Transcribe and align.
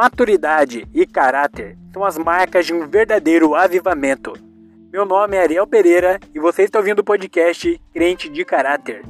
maturidade 0.00 0.88
e 0.94 1.04
caráter 1.04 1.76
são 1.92 2.02
as 2.02 2.16
marcas 2.16 2.64
de 2.64 2.72
um 2.72 2.88
verdadeiro 2.88 3.54
avivamento. 3.54 4.32
Meu 4.90 5.04
nome 5.04 5.36
é 5.36 5.42
Ariel 5.42 5.66
Pereira 5.66 6.18
e 6.34 6.40
você 6.40 6.62
está 6.62 6.78
ouvindo 6.78 7.00
o 7.00 7.04
podcast 7.04 7.78
Crente 7.92 8.30
de 8.30 8.42
Caráter. 8.42 9.02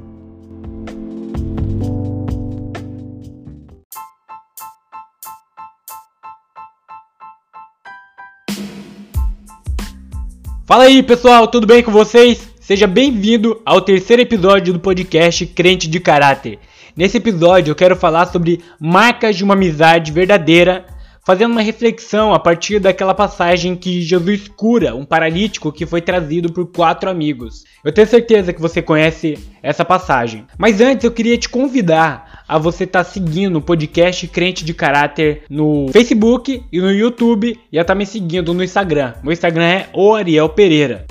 Fala 10.67 10.85
aí 10.85 11.05
pessoal, 11.05 11.47
tudo 11.47 11.69
bem 11.69 11.85
com 11.85 11.93
vocês? 11.93 12.53
Seja 12.61 12.89
bem-vindo 12.89 13.63
ao 13.65 13.81
terceiro 13.81 14.23
episódio 14.23 14.73
do 14.73 14.81
podcast 14.81 15.47
Crente 15.47 15.89
de 15.89 16.01
Caráter. 16.01 16.59
Nesse 16.97 17.19
episódio 17.19 17.71
eu 17.71 17.77
quero 17.77 17.97
falar 17.97 18.27
sobre 18.27 18.61
marcas 18.81 19.37
de 19.37 19.45
uma 19.45 19.55
amizade 19.55 20.11
verdadeira, 20.11 20.85
fazendo 21.25 21.53
uma 21.53 21.63
reflexão 21.63 22.35
a 22.35 22.39
partir 22.39 22.81
daquela 22.81 23.15
passagem 23.15 23.77
que 23.77 24.03
Jesus 24.03 24.49
cura 24.49 24.95
um 24.95 25.05
paralítico 25.05 25.73
que 25.73 25.87
foi 25.87 26.01
trazido 26.01 26.53
por 26.53 26.67
quatro 26.67 27.09
amigos. 27.09 27.65
Eu 27.85 27.93
tenho 27.93 28.07
certeza 28.07 28.53
que 28.53 28.61
você 28.61 28.83
conhece 28.83 29.39
essa 29.63 29.85
passagem. 29.85 30.47
Mas 30.59 30.81
antes 30.81 31.05
eu 31.05 31.13
queria 31.13 31.39
te 31.39 31.49
convidar 31.49 32.43
a 32.49 32.59
você 32.59 32.85
estar 32.85 33.05
tá 33.05 33.11
seguindo 33.11 33.57
o 33.57 33.63
podcast 33.63 34.27
Crente 34.27 34.65
de 34.65 34.75
Caráter 34.75 35.45
no 35.49 35.89
Facebook 35.93 36.65
e 36.73 36.81
no 36.81 36.91
YouTube 36.91 37.59
e 37.71 37.79
a 37.79 37.83
estar 37.83 37.95
tá 37.95 37.99
me 37.99 38.05
seguindo 38.05 38.53
no 38.53 38.65
Instagram. 38.65 39.15
Meu 39.23 39.33
Instagram 39.33 39.65
é 39.65 39.89
o 39.95 40.15
Ariel 40.15 40.49
Pereira. 40.49 41.07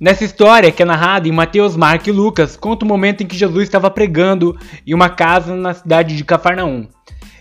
Nessa 0.00 0.24
história, 0.24 0.72
que 0.72 0.82
é 0.82 0.86
narrada 0.86 1.28
em 1.28 1.30
Mateus, 1.30 1.76
Marcos 1.76 2.08
e 2.08 2.10
Lucas, 2.10 2.56
conta 2.56 2.86
o 2.86 2.88
momento 2.88 3.22
em 3.22 3.26
que 3.26 3.36
Jesus 3.36 3.64
estava 3.64 3.90
pregando 3.90 4.58
em 4.86 4.94
uma 4.94 5.10
casa 5.10 5.54
na 5.54 5.74
cidade 5.74 6.16
de 6.16 6.24
Cafarnaum. 6.24 6.88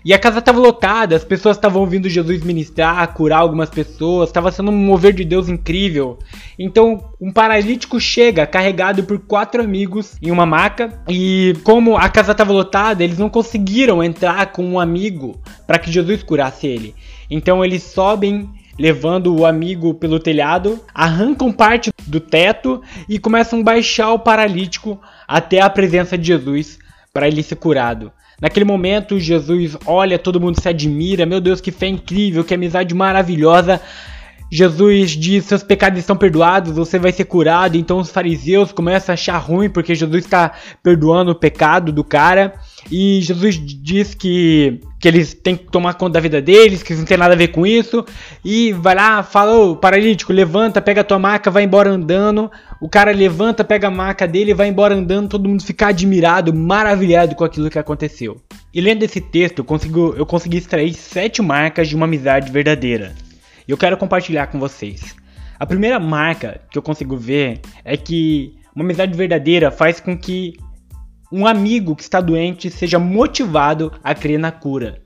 E 0.04 0.14
a 0.14 0.20
casa 0.20 0.40
estava 0.40 0.60
lotada, 0.60 1.16
as 1.16 1.24
pessoas 1.24 1.56
estavam 1.56 1.80
ouvindo 1.82 2.10
Jesus 2.10 2.44
ministrar, 2.44 3.14
curar 3.14 3.40
algumas 3.40 3.70
pessoas, 3.70 4.28
estava 4.28 4.52
sendo 4.52 4.72
um 4.72 4.76
mover 4.76 5.14
de 5.14 5.24
Deus 5.24 5.48
incrível. 5.48 6.20
Então, 6.58 7.12
um 7.22 7.32
paralítico 7.32 7.98
chega 7.98 8.46
carregado 8.46 9.06
por 9.06 9.20
quatro 9.20 9.64
amigos 9.64 10.18
em 10.22 10.30
uma 10.30 10.46
maca, 10.46 11.02
e 11.08 11.56
como 11.64 11.96
a 11.96 12.10
casa 12.10 12.34
estava 12.34 12.52
lotada, 12.52 13.02
eles 13.02 13.18
não 13.18 13.30
conseguiram 13.30 14.04
entrar 14.04 14.52
com 14.52 14.66
um 14.66 14.78
amigo 14.78 15.40
para 15.66 15.80
que 15.80 15.90
Jesus 15.90 16.24
curasse 16.24 16.68
ele. 16.68 16.94
Então, 17.32 17.64
eles 17.64 17.84
sobem 17.84 18.50
levando 18.80 19.36
o 19.36 19.46
amigo 19.46 19.94
pelo 19.94 20.20
telhado, 20.20 20.80
arrancam 20.94 21.52
parte 21.52 21.92
do 22.08 22.22
teto 22.22 22.82
e 23.10 23.20
começam 23.20 23.60
a 23.60 23.64
baixar 23.64 24.14
o 24.14 24.20
paralítico 24.20 25.00
até 25.28 25.60
a 25.60 25.70
presença 25.70 26.18
de 26.18 26.28
Jesus 26.28 26.80
para 27.14 27.28
ele 27.28 27.44
ser 27.44 27.58
curado. 27.58 28.12
Naquele 28.42 28.64
momento, 28.64 29.20
Jesus 29.20 29.76
olha, 29.86 30.18
todo 30.18 30.40
mundo 30.40 30.62
se 30.62 30.70
admira, 30.70 31.26
meu 31.26 31.42
Deus, 31.42 31.60
que 31.60 31.72
fé 31.72 31.88
incrível, 31.88 32.46
que 32.46 32.54
amizade 32.54 32.96
maravilhosa. 32.96 33.82
Jesus 34.52 35.12
diz: 35.12 35.46
seus 35.46 35.62
pecados 35.62 36.00
estão 36.00 36.16
perdoados, 36.16 36.72
você 36.72 36.98
vai 36.98 37.12
ser 37.12 37.26
curado. 37.26 37.78
Então 37.78 37.98
os 37.98 38.10
fariseus 38.10 38.72
começam 38.72 39.12
a 39.12 39.16
achar 39.16 39.38
ruim 39.38 39.70
porque 39.70 39.94
Jesus 39.94 40.24
está 40.24 40.54
perdoando 40.82 41.32
o 41.32 41.36
pecado 41.36 41.92
do 41.92 42.04
cara. 42.04 42.54
E 42.90 43.20
Jesus 43.22 43.60
diz 43.62 44.16
que, 44.16 44.80
que 45.00 45.08
eles 45.08 45.34
têm 45.34 45.56
que 45.56 45.72
tomar 45.72 45.94
conta 45.94 46.14
da 46.14 46.20
vida 46.20 46.42
deles, 46.42 46.84
que 46.84 46.94
não 46.94 47.06
tem 47.06 47.18
nada 47.18 47.34
a 47.34 47.38
ver 47.38 47.48
com 47.50 47.66
isso. 47.66 48.06
E 48.44 48.74
vai 48.74 48.96
lá, 48.96 49.24
fala: 49.24 49.56
Ô 49.56 49.76
paralítico, 49.76 50.34
levanta, 50.34 50.82
pega 50.82 51.02
a 51.02 51.04
tua 51.04 51.18
maca, 51.18 51.50
vai 51.50 51.64
embora 51.64 51.90
andando. 51.90 52.52
O 52.82 52.90
cara 52.90 53.12
levanta, 53.12 53.64
pega 53.64 53.88
a 53.88 53.92
maca 53.92 54.28
dele 54.28 54.54
vai 54.54 54.68
embora 54.68 54.94
andando. 54.94 55.30
Todo 55.30 55.48
mundo 55.48 55.64
fica 55.64 55.88
admirado, 55.88 56.54
maravilhado 56.54 57.34
com 57.34 57.46
aquilo 57.46 57.70
que 57.70 57.80
aconteceu. 57.80 58.42
E 58.74 58.82
lendo 58.82 59.04
esse 59.04 59.22
texto, 59.22 59.60
eu, 59.60 59.66
consigo, 59.66 60.14
eu 60.18 60.26
consegui 60.26 60.58
extrair 60.58 60.94
sete 60.94 61.42
marcas 61.42 61.88
de 61.88 61.96
uma 61.96 62.06
amizade 62.06 62.52
verdadeira. 62.52 63.16
E 63.68 63.72
eu 63.72 63.78
quero 63.78 63.98
compartilhar 63.98 64.48
com 64.48 64.60
vocês. 64.60 65.16
A 65.58 65.66
primeira 65.66 66.00
marca 66.00 66.62
que 66.70 66.78
eu 66.78 66.82
consigo 66.82 67.16
ver 67.18 67.62
é 67.84 67.96
que 67.98 68.54
uma 68.76 68.84
amizade 68.84 69.16
verdadeira 69.16 69.72
faz 69.72 70.00
com 70.00 70.18
que 70.18 70.54
um 71.32 71.46
amigo 71.46 71.96
que 71.96 72.04
está 72.04 72.20
doente 72.20 72.70
seja 72.70 72.98
motivado 72.98 73.92
a 74.04 74.16
crer 74.16 74.40
na 74.40 74.52
cura. 74.52 75.02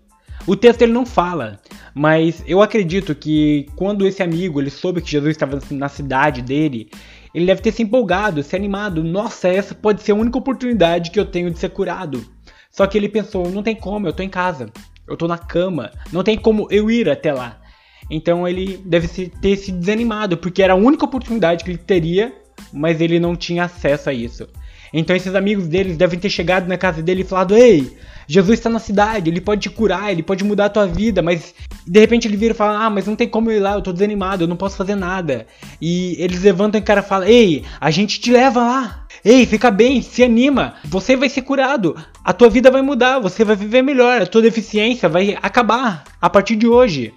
O 0.45 0.56
texto 0.56 0.81
ele 0.81 0.91
não 0.91 1.06
fala, 1.06 1.59
mas 1.94 2.44
eu 2.45 2.61
acredito 2.61 3.16
que 3.16 3.67
quando 3.75 4.06
esse 4.06 4.22
amigo 4.22 4.59
ele 4.59 4.69
soube 4.69 5.01
que 5.01 5.09
Jesus 5.09 5.31
estava 5.31 5.59
na 5.72 5.88
cidade 5.88 6.41
dele, 6.41 6.89
ele 7.34 7.45
deve 7.45 7.61
ter 7.61 7.72
se 7.72 7.81
empolgado, 7.81 8.44
se 8.44 8.56
animado. 8.56 9.03
Nossa, 9.03 9.47
essa 9.47 9.73
pode 9.73 10.01
ser 10.03 10.11
a 10.11 10.16
única 10.16 10.38
oportunidade 10.38 11.11
que 11.11 11.19
eu 11.19 11.25
tenho 11.25 11.50
de 11.50 11.59
ser 11.59 11.69
curado. 11.69 12.25
Só 12.69 12.85
que 12.85 12.97
ele 12.97 13.07
pensou, 13.07 13.50
não 13.50 13.63
tem 13.63 13.75
como, 13.75 14.07
eu 14.07 14.11
estou 14.11 14.25
em 14.25 14.29
casa, 14.29 14.69
eu 15.07 15.13
estou 15.13 15.28
na 15.28 15.38
cama, 15.38 15.91
não 16.11 16.23
tem 16.23 16.38
como 16.38 16.67
eu 16.69 16.91
ir 16.91 17.09
até 17.09 17.31
lá. 17.31 17.61
Então 18.09 18.47
ele 18.47 18.78
deve 18.85 19.07
ter 19.29 19.55
se 19.55 19.72
desanimado, 19.72 20.38
porque 20.38 20.61
era 20.61 20.73
a 20.73 20.78
única 20.78 21.05
oportunidade 21.05 21.63
que 21.63 21.72
ele 21.72 21.78
teria, 21.78 22.34
mas 22.72 23.00
ele 23.00 23.19
não 23.19 23.35
tinha 23.35 23.63
acesso 23.63 24.09
a 24.09 24.13
isso. 24.13 24.47
Então 24.93 25.15
esses 25.15 25.33
amigos 25.33 25.67
deles 25.67 25.97
devem 25.97 26.19
ter 26.19 26.29
chegado 26.29 26.67
na 26.67 26.77
casa 26.77 27.01
dele 27.01 27.21
e 27.21 27.25
falado: 27.25 27.55
Ei, 27.55 27.91
Jesus 28.27 28.59
está 28.59 28.69
na 28.69 28.79
cidade, 28.79 29.29
ele 29.29 29.41
pode 29.41 29.61
te 29.61 29.69
curar, 29.69 30.11
ele 30.11 30.21
pode 30.21 30.43
mudar 30.43 30.65
a 30.65 30.69
tua 30.69 30.85
vida, 30.85 31.21
mas 31.21 31.53
de 31.85 31.99
repente 31.99 32.27
ele 32.27 32.37
vira 32.37 32.53
e 32.53 32.57
fala: 32.57 32.85
Ah, 32.85 32.89
mas 32.89 33.07
não 33.07 33.15
tem 33.15 33.27
como 33.27 33.49
eu 33.49 33.57
ir 33.57 33.59
lá, 33.59 33.73
eu 33.73 33.81
tô 33.81 33.91
desanimado, 33.91 34.43
eu 34.43 34.47
não 34.47 34.55
posso 34.55 34.77
fazer 34.77 34.95
nada. 34.95 35.47
E 35.81 36.15
eles 36.19 36.43
levantam 36.43 36.79
e 36.79 36.83
o 36.83 36.85
cara 36.85 37.01
fala: 37.01 37.27
Ei, 37.27 37.63
a 37.81 37.89
gente 37.89 38.19
te 38.19 38.31
leva 38.31 38.61
lá. 38.61 39.07
Ei, 39.25 39.45
fica 39.45 39.71
bem, 39.71 40.01
se 40.01 40.21
anima, 40.21 40.73
você 40.83 41.15
vai 41.15 41.29
ser 41.29 41.43
curado, 41.43 41.95
a 42.25 42.33
tua 42.33 42.49
vida 42.49 42.69
vai 42.69 42.81
mudar, 42.81 43.19
você 43.19 43.45
vai 43.45 43.55
viver 43.55 43.81
melhor, 43.81 44.21
a 44.21 44.25
tua 44.25 44.41
deficiência 44.41 45.07
vai 45.07 45.37
acabar 45.41 46.03
a 46.21 46.29
partir 46.29 46.57
de 46.57 46.67
hoje. 46.67 47.13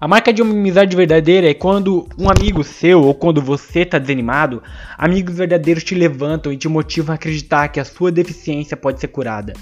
A 0.00 0.06
marca 0.06 0.32
de 0.32 0.40
uma 0.40 0.52
amizade 0.52 0.94
verdadeira 0.94 1.50
é 1.50 1.54
quando 1.54 2.06
um 2.16 2.30
amigo 2.30 2.62
seu 2.62 3.02
ou 3.02 3.12
quando 3.12 3.42
você 3.42 3.80
está 3.80 3.98
desanimado, 3.98 4.62
amigos 4.96 5.36
verdadeiros 5.36 5.82
te 5.82 5.92
levantam 5.92 6.52
e 6.52 6.56
te 6.56 6.68
motivam 6.68 7.12
a 7.12 7.16
acreditar 7.16 7.66
que 7.66 7.80
a 7.80 7.84
sua 7.84 8.12
deficiência 8.12 8.76
pode 8.76 9.00
ser 9.00 9.08
curada. 9.08 9.54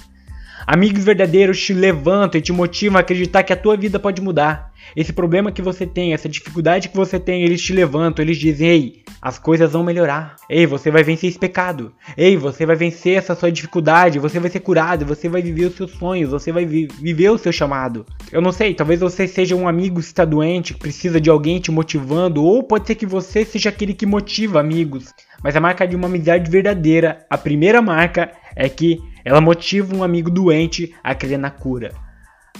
Amigos 0.65 1.03
verdadeiros 1.03 1.61
te 1.61 1.73
levantam 1.73 2.39
e 2.39 2.41
te 2.41 2.51
motivam 2.51 2.97
a 2.97 3.01
acreditar 3.01 3.43
que 3.43 3.53
a 3.53 3.57
tua 3.57 3.77
vida 3.77 3.99
pode 3.99 4.21
mudar. 4.21 4.71
Esse 4.95 5.11
problema 5.11 5.51
que 5.51 5.61
você 5.61 5.85
tem, 5.85 6.13
essa 6.13 6.29
dificuldade 6.29 6.89
que 6.89 6.95
você 6.95 7.19
tem, 7.19 7.43
eles 7.43 7.61
te 7.61 7.73
levantam, 7.73 8.23
eles 8.23 8.37
dizem: 8.37 8.67
Ei, 8.67 9.03
as 9.21 9.37
coisas 9.37 9.73
vão 9.73 9.83
melhorar. 9.83 10.35
Ei, 10.49 10.65
você 10.65 10.89
vai 10.89 11.03
vencer 11.03 11.29
esse 11.29 11.39
pecado. 11.39 11.93
Ei, 12.15 12.37
você 12.37 12.65
vai 12.65 12.75
vencer 12.75 13.17
essa 13.17 13.35
sua 13.35 13.51
dificuldade. 13.51 14.19
Você 14.19 14.39
vai 14.39 14.49
ser 14.49 14.59
curado. 14.61 15.05
Você 15.05 15.27
vai 15.27 15.41
viver 15.41 15.65
os 15.65 15.75
seus 15.75 15.91
sonhos. 15.91 16.31
Você 16.31 16.51
vai 16.51 16.65
vi 16.65 16.87
viver 16.99 17.29
o 17.29 17.37
seu 17.37 17.51
chamado. 17.51 18.05
Eu 18.31 18.41
não 18.41 18.51
sei, 18.51 18.73
talvez 18.73 18.99
você 18.99 19.27
seja 19.27 19.55
um 19.55 19.67
amigo 19.67 19.99
que 19.99 20.05
está 20.05 20.25
doente, 20.25 20.73
que 20.73 20.79
precisa 20.79 21.19
de 21.19 21.29
alguém 21.29 21.59
te 21.59 21.71
motivando. 21.71 22.43
Ou 22.43 22.63
pode 22.63 22.87
ser 22.87 22.95
que 22.95 23.05
você 23.05 23.43
seja 23.43 23.69
aquele 23.69 23.93
que 23.93 24.05
motiva 24.05 24.59
amigos. 24.59 25.13
Mas 25.43 25.55
a 25.55 25.59
marca 25.59 25.87
de 25.87 25.95
uma 25.95 26.07
amizade 26.07 26.49
verdadeira, 26.49 27.25
a 27.29 27.37
primeira 27.37 27.81
marca 27.81 28.31
é 28.55 28.67
que 28.67 28.99
ela 29.27 29.41
motiva 29.41 29.95
um 29.95 30.03
amigo 30.03 30.29
doente 30.29 30.95
a 31.03 31.13
crer 31.13 31.37
na 31.37 31.49
cura 31.49 32.07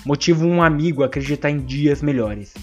motiva 0.05 0.45
um 0.45 0.61
amigo 0.61 1.03
a 1.03 1.07
acreditar 1.07 1.49
em 1.49 1.59
dias 1.59 2.01
melhores. 2.01 2.53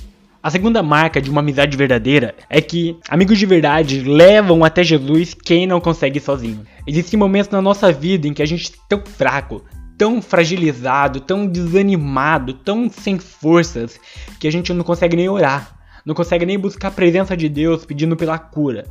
A 0.42 0.50
segunda 0.50 0.82
marca 0.82 1.22
de 1.22 1.30
uma 1.30 1.40
amizade 1.40 1.76
verdadeira 1.76 2.34
é 2.50 2.60
que 2.60 2.98
amigos 3.08 3.38
de 3.38 3.46
verdade 3.46 4.00
levam 4.00 4.62
até 4.62 4.84
Jesus 4.84 5.32
quem 5.34 5.66
não 5.66 5.80
consegue 5.80 6.20
sozinho. 6.20 6.64
Existem 6.86 7.18
momentos 7.18 7.50
na 7.50 7.62
nossa 7.62 7.90
vida 7.90 8.28
em 8.28 8.34
que 8.34 8.42
a 8.42 8.46
gente 8.46 8.72
é 8.72 8.76
tão 8.88 9.02
fraco, 9.04 9.64
tão 9.96 10.20
fragilizado, 10.20 11.20
tão 11.20 11.46
desanimado, 11.46 12.52
tão 12.52 12.90
sem 12.90 13.18
forças, 13.18 13.98
que 14.38 14.46
a 14.46 14.52
gente 14.52 14.72
não 14.72 14.84
consegue 14.84 15.16
nem 15.16 15.28
orar, 15.28 15.78
não 16.04 16.14
consegue 16.14 16.44
nem 16.44 16.58
buscar 16.58 16.88
a 16.88 16.92
presença 16.92 17.34
de 17.34 17.48
Deus 17.48 17.86
pedindo 17.86 18.16
pela 18.16 18.38
cura. 18.38 18.84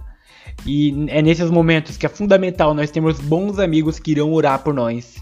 E 0.65 1.05
é 1.07 1.21
nesses 1.21 1.49
momentos 1.49 1.97
que 1.97 2.05
é 2.05 2.09
fundamental 2.09 2.73
nós 2.73 2.91
termos 2.91 3.19
bons 3.19 3.59
amigos 3.59 3.99
que 3.99 4.11
irão 4.11 4.31
orar 4.31 4.63
por 4.63 4.73
nós, 4.73 5.15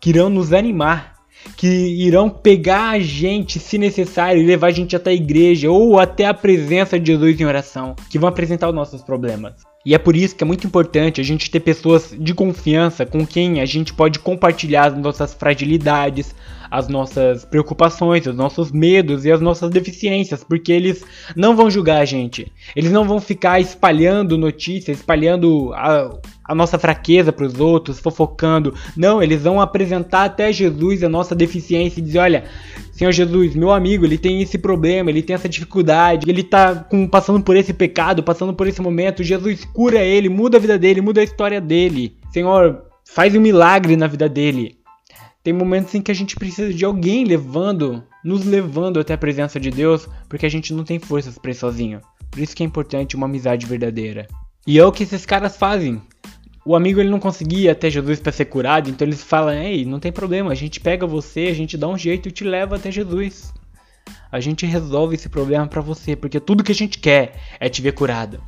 que 0.00 0.10
irão 0.10 0.28
nos 0.28 0.52
animar 0.52 1.18
que 1.56 1.66
irão 1.66 2.28
pegar 2.28 2.90
a 2.90 3.00
gente, 3.00 3.58
se 3.58 3.78
necessário, 3.78 4.42
e 4.42 4.46
levar 4.46 4.68
a 4.68 4.72
gente 4.72 4.94
até 4.96 5.10
a 5.10 5.14
igreja 5.14 5.70
ou 5.70 5.98
até 5.98 6.26
a 6.26 6.34
presença 6.34 6.98
de 6.98 7.12
Jesus 7.12 7.40
em 7.40 7.44
oração, 7.44 7.94
que 8.10 8.18
vão 8.18 8.28
apresentar 8.28 8.68
os 8.68 8.74
nossos 8.74 9.02
problemas. 9.02 9.54
E 9.86 9.94
é 9.94 9.98
por 9.98 10.16
isso 10.16 10.36
que 10.36 10.44
é 10.44 10.46
muito 10.46 10.66
importante 10.66 11.20
a 11.20 11.24
gente 11.24 11.50
ter 11.50 11.60
pessoas 11.60 12.14
de 12.18 12.34
confiança 12.34 13.06
com 13.06 13.26
quem 13.26 13.60
a 13.60 13.64
gente 13.64 13.94
pode 13.94 14.18
compartilhar 14.18 14.88
as 14.88 14.98
nossas 14.98 15.32
fragilidades, 15.32 16.34
as 16.70 16.88
nossas 16.88 17.44
preocupações, 17.44 18.26
os 18.26 18.34
nossos 18.34 18.70
medos 18.70 19.24
e 19.24 19.32
as 19.32 19.40
nossas 19.40 19.70
deficiências, 19.70 20.44
porque 20.44 20.72
eles 20.72 21.04
não 21.36 21.56
vão 21.56 21.70
julgar 21.70 22.00
a 22.00 22.04
gente. 22.04 22.50
Eles 22.74 22.90
não 22.90 23.04
vão 23.04 23.20
ficar 23.20 23.60
espalhando 23.60 24.38
notícias, 24.38 24.98
espalhando 24.98 25.72
a, 25.74 26.18
a 26.44 26.54
nossa 26.54 26.78
fraqueza 26.78 27.32
para 27.32 27.46
os 27.46 27.60
outros, 27.60 28.00
fofocando. 28.00 28.74
Não, 28.96 29.22
eles 29.22 29.42
vão 29.42 29.60
apresentar 29.60 30.24
até 30.24 30.52
Jesus 30.52 31.02
a 31.02 31.08
nossa 31.08 31.34
deficiência 31.34 32.00
e 32.00 32.02
dizer: 32.02 32.18
olha, 32.18 32.44
Senhor 32.92 33.12
Jesus, 33.12 33.54
meu 33.54 33.70
amigo, 33.70 34.04
ele 34.04 34.18
tem 34.18 34.42
esse 34.42 34.58
problema, 34.58 35.10
ele 35.10 35.22
tem 35.22 35.34
essa 35.34 35.48
dificuldade, 35.48 36.28
ele 36.28 36.42
tá 36.42 36.74
com, 36.74 37.06
passando 37.06 37.42
por 37.42 37.56
esse 37.56 37.72
pecado, 37.72 38.22
passando 38.22 38.54
por 38.54 38.66
esse 38.66 38.80
momento. 38.82 39.22
Jesus 39.22 39.64
cura 39.64 40.00
ele, 40.02 40.28
muda 40.28 40.56
a 40.56 40.60
vida 40.60 40.78
dele, 40.78 41.00
muda 41.00 41.20
a 41.20 41.24
história 41.24 41.60
dele. 41.60 42.16
Senhor, 42.32 42.82
faz 43.04 43.34
um 43.34 43.40
milagre 43.40 43.96
na 43.96 44.06
vida 44.06 44.28
dele. 44.28 44.77
Tem 45.48 45.54
momentos 45.54 45.94
em 45.94 46.02
que 46.02 46.10
a 46.10 46.14
gente 46.14 46.36
precisa 46.36 46.74
de 46.74 46.84
alguém 46.84 47.24
levando, 47.24 48.04
nos 48.22 48.44
levando 48.44 49.00
até 49.00 49.14
a 49.14 49.18
presença 49.18 49.58
de 49.58 49.70
Deus, 49.70 50.06
porque 50.28 50.44
a 50.44 50.48
gente 50.50 50.74
não 50.74 50.84
tem 50.84 50.98
forças 50.98 51.38
para 51.38 51.50
ir 51.50 51.54
sozinho. 51.54 52.02
Por 52.30 52.40
isso 52.40 52.54
que 52.54 52.62
é 52.62 52.66
importante 52.66 53.16
uma 53.16 53.24
amizade 53.24 53.64
verdadeira. 53.64 54.28
E 54.66 54.78
é 54.78 54.84
o 54.84 54.92
que 54.92 55.04
esses 55.04 55.24
caras 55.24 55.56
fazem. 55.56 56.02
O 56.66 56.76
amigo 56.76 57.00
ele 57.00 57.08
não 57.08 57.18
conseguia 57.18 57.72
até 57.72 57.88
Jesus 57.88 58.20
para 58.20 58.30
ser 58.30 58.44
curado, 58.44 58.90
então 58.90 59.08
eles 59.08 59.24
falam: 59.24 59.54
"Ei, 59.54 59.86
não 59.86 59.98
tem 59.98 60.12
problema, 60.12 60.52
a 60.52 60.54
gente 60.54 60.80
pega 60.80 61.06
você, 61.06 61.46
a 61.46 61.54
gente 61.54 61.78
dá 61.78 61.88
um 61.88 61.96
jeito 61.96 62.28
e 62.28 62.30
te 62.30 62.44
leva 62.44 62.76
até 62.76 62.90
Jesus. 62.90 63.50
A 64.30 64.40
gente 64.40 64.66
resolve 64.66 65.14
esse 65.14 65.30
problema 65.30 65.66
para 65.66 65.80
você, 65.80 66.14
porque 66.14 66.38
tudo 66.38 66.62
que 66.62 66.72
a 66.72 66.74
gente 66.74 66.98
quer 66.98 67.40
é 67.58 67.70
te 67.70 67.80
ver 67.80 67.92
curado, 67.92 68.38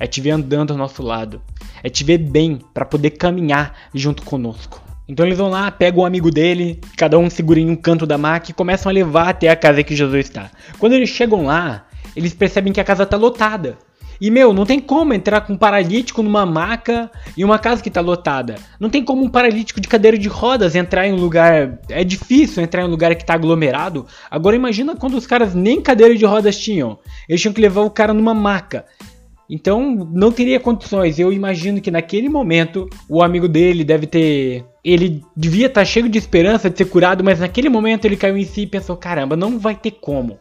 é 0.00 0.06
te 0.08 0.20
ver 0.20 0.30
andando 0.30 0.72
ao 0.72 0.76
nosso 0.76 1.00
lado, 1.00 1.40
é 1.80 1.88
te 1.88 2.02
ver 2.02 2.18
bem 2.18 2.58
para 2.74 2.84
poder 2.84 3.10
caminhar 3.10 3.72
junto 3.94 4.24
conosco." 4.24 4.89
Então 5.10 5.26
eles 5.26 5.38
vão 5.38 5.50
lá, 5.50 5.72
pegam 5.72 6.04
o 6.04 6.06
amigo 6.06 6.30
dele, 6.30 6.80
cada 6.96 7.18
um 7.18 7.28
segura 7.28 7.58
em 7.58 7.68
um 7.68 7.74
canto 7.74 8.06
da 8.06 8.16
maca 8.16 8.52
e 8.52 8.54
começam 8.54 8.88
a 8.88 8.92
levar 8.92 9.28
até 9.30 9.48
a 9.48 9.56
casa 9.56 9.82
que 9.82 9.96
Jesus 9.96 10.26
está. 10.26 10.52
Quando 10.78 10.92
eles 10.92 11.08
chegam 11.08 11.46
lá, 11.46 11.84
eles 12.14 12.32
percebem 12.32 12.72
que 12.72 12.80
a 12.80 12.84
casa 12.84 13.02
está 13.02 13.16
lotada. 13.16 13.76
E 14.20 14.30
meu, 14.30 14.52
não 14.52 14.64
tem 14.64 14.78
como 14.78 15.12
entrar 15.12 15.40
com 15.40 15.54
um 15.54 15.58
paralítico 15.58 16.22
numa 16.22 16.46
maca 16.46 17.10
e 17.36 17.44
uma 17.44 17.58
casa 17.58 17.82
que 17.82 17.90
tá 17.90 18.00
lotada. 18.00 18.54
Não 18.78 18.88
tem 18.88 19.04
como 19.04 19.24
um 19.24 19.28
paralítico 19.28 19.80
de 19.80 19.88
cadeira 19.88 20.16
de 20.16 20.28
rodas 20.28 20.76
entrar 20.76 21.08
em 21.08 21.12
um 21.12 21.16
lugar. 21.16 21.80
É 21.88 22.04
difícil 22.04 22.62
entrar 22.62 22.82
em 22.82 22.84
um 22.84 22.90
lugar 22.90 23.12
que 23.16 23.26
tá 23.26 23.34
aglomerado. 23.34 24.06
Agora 24.30 24.54
imagina 24.54 24.94
quando 24.94 25.14
os 25.14 25.26
caras 25.26 25.56
nem 25.56 25.80
cadeira 25.80 26.14
de 26.14 26.24
rodas 26.24 26.56
tinham. 26.56 27.00
Eles 27.28 27.40
tinham 27.40 27.52
que 27.52 27.60
levar 27.60 27.80
o 27.80 27.90
cara 27.90 28.14
numa 28.14 28.32
maca. 28.32 28.84
Então 29.50 30.08
não 30.12 30.30
teria 30.30 30.60
condições. 30.60 31.18
Eu 31.18 31.32
imagino 31.32 31.80
que 31.80 31.90
naquele 31.90 32.28
momento 32.28 32.88
o 33.08 33.20
amigo 33.24 33.48
dele 33.48 33.82
deve 33.82 34.06
ter. 34.06 34.64
Ele 34.84 35.22
devia 35.36 35.66
estar 35.66 35.82
tá 35.82 35.84
cheio 35.84 36.08
de 36.08 36.18
esperança 36.18 36.70
de 36.70 36.78
ser 36.78 36.86
curado, 36.86 37.22
mas 37.22 37.40
naquele 37.40 37.68
momento 37.68 38.04
ele 38.04 38.16
caiu 38.16 38.36
em 38.36 38.44
si 38.44 38.62
e 38.62 38.66
pensou: 38.66 38.96
caramba, 38.96 39.36
não 39.36 39.58
vai 39.58 39.74
ter 39.74 39.92
como. 39.92 40.38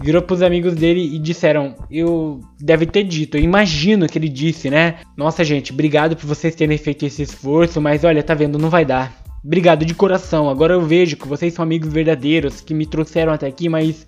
Virou 0.00 0.22
pros 0.22 0.42
amigos 0.42 0.74
dele 0.74 1.14
e 1.14 1.18
disseram: 1.18 1.76
Eu 1.90 2.40
deve 2.58 2.86
ter 2.86 3.04
dito, 3.04 3.36
eu 3.36 3.42
imagino 3.42 4.08
que 4.08 4.18
ele 4.18 4.28
disse, 4.28 4.70
né? 4.70 4.96
Nossa, 5.16 5.44
gente, 5.44 5.72
obrigado 5.72 6.16
por 6.16 6.26
vocês 6.26 6.54
terem 6.54 6.78
feito 6.78 7.04
esse 7.04 7.22
esforço, 7.22 7.80
mas 7.80 8.02
olha, 8.02 8.22
tá 8.22 8.34
vendo, 8.34 8.58
não 8.58 8.70
vai 8.70 8.84
dar. 8.84 9.22
Obrigado 9.44 9.84
de 9.84 9.94
coração. 9.94 10.48
Agora 10.48 10.74
eu 10.74 10.80
vejo 10.80 11.16
que 11.16 11.28
vocês 11.28 11.52
são 11.52 11.62
amigos 11.62 11.92
verdadeiros 11.92 12.60
que 12.60 12.72
me 12.72 12.86
trouxeram 12.86 13.32
até 13.32 13.46
aqui, 13.46 13.68
mas 13.68 14.06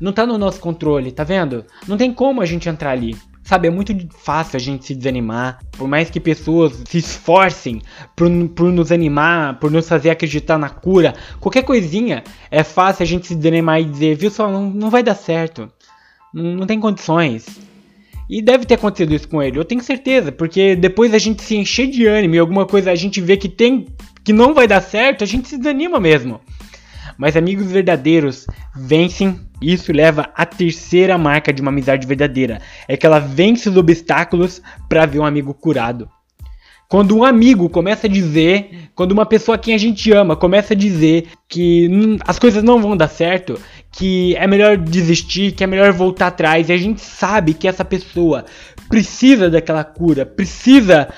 não 0.00 0.12
tá 0.12 0.26
no 0.26 0.36
nosso 0.36 0.60
controle, 0.60 1.12
tá 1.12 1.22
vendo? 1.22 1.64
Não 1.86 1.96
tem 1.96 2.12
como 2.12 2.40
a 2.40 2.46
gente 2.46 2.68
entrar 2.68 2.90
ali. 2.90 3.16
Sabe, 3.44 3.66
é 3.66 3.70
muito 3.70 3.94
fácil 4.18 4.56
a 4.56 4.60
gente 4.60 4.86
se 4.86 4.94
desanimar. 4.94 5.58
Por 5.72 5.88
mais 5.88 6.08
que 6.08 6.20
pessoas 6.20 6.82
se 6.88 6.98
esforcem 6.98 7.82
por, 8.14 8.30
por 8.50 8.72
nos 8.72 8.92
animar, 8.92 9.58
por 9.58 9.70
nos 9.70 9.88
fazer 9.88 10.10
acreditar 10.10 10.58
na 10.58 10.70
cura, 10.70 11.14
qualquer 11.40 11.62
coisinha 11.62 12.22
é 12.50 12.62
fácil 12.62 13.02
a 13.02 13.06
gente 13.06 13.26
se 13.26 13.34
desanimar 13.34 13.80
e 13.80 13.84
dizer, 13.84 14.16
viu 14.16 14.30
só, 14.30 14.50
não, 14.50 14.70
não 14.70 14.90
vai 14.90 15.02
dar 15.02 15.14
certo. 15.14 15.70
Não, 16.32 16.44
não 16.54 16.66
tem 16.66 16.78
condições. 16.78 17.46
E 18.30 18.40
deve 18.40 18.64
ter 18.64 18.74
acontecido 18.74 19.14
isso 19.14 19.28
com 19.28 19.42
ele, 19.42 19.58
eu 19.58 19.64
tenho 19.64 19.82
certeza, 19.82 20.32
porque 20.32 20.74
depois 20.74 21.12
a 21.12 21.18
gente 21.18 21.42
se 21.42 21.56
encher 21.56 21.88
de 21.88 22.06
ânimo 22.06 22.34
e 22.34 22.38
alguma 22.38 22.64
coisa 22.64 22.90
a 22.90 22.94
gente 22.94 23.20
vê 23.20 23.36
que 23.36 23.48
tem 23.48 23.86
que 24.24 24.32
não 24.32 24.54
vai 24.54 24.68
dar 24.68 24.80
certo, 24.80 25.24
a 25.24 25.26
gente 25.26 25.48
se 25.48 25.58
desanima 25.58 25.98
mesmo. 25.98 26.40
Mas 27.22 27.36
amigos 27.36 27.70
verdadeiros 27.70 28.48
vencem. 28.74 29.38
Isso 29.62 29.92
leva 29.92 30.30
à 30.34 30.44
terceira 30.44 31.16
marca 31.16 31.52
de 31.52 31.62
uma 31.62 31.70
amizade 31.70 32.04
verdadeira. 32.04 32.60
É 32.88 32.96
que 32.96 33.06
ela 33.06 33.20
vence 33.20 33.68
os 33.68 33.76
obstáculos 33.76 34.60
para 34.88 35.06
ver 35.06 35.20
um 35.20 35.24
amigo 35.24 35.54
curado. 35.54 36.08
Quando 36.88 37.16
um 37.16 37.22
amigo 37.22 37.68
começa 37.68 38.08
a 38.08 38.10
dizer, 38.10 38.90
quando 38.96 39.12
uma 39.12 39.24
pessoa 39.24 39.54
a 39.54 39.58
quem 39.58 39.72
a 39.72 39.78
gente 39.78 40.10
ama 40.10 40.34
começa 40.34 40.74
a 40.74 40.76
dizer 40.76 41.28
que 41.48 42.18
as 42.26 42.40
coisas 42.40 42.64
não 42.64 42.82
vão 42.82 42.96
dar 42.96 43.06
certo, 43.06 43.56
que 43.92 44.34
é 44.34 44.48
melhor 44.48 44.76
desistir, 44.76 45.52
que 45.52 45.62
é 45.62 45.66
melhor 45.68 45.92
voltar 45.92 46.26
atrás, 46.26 46.68
e 46.68 46.72
a 46.72 46.76
gente 46.76 47.00
sabe 47.00 47.54
que 47.54 47.68
essa 47.68 47.84
pessoa 47.84 48.46
precisa 48.88 49.48
daquela 49.48 49.84
cura, 49.84 50.26
precisa 50.26 51.08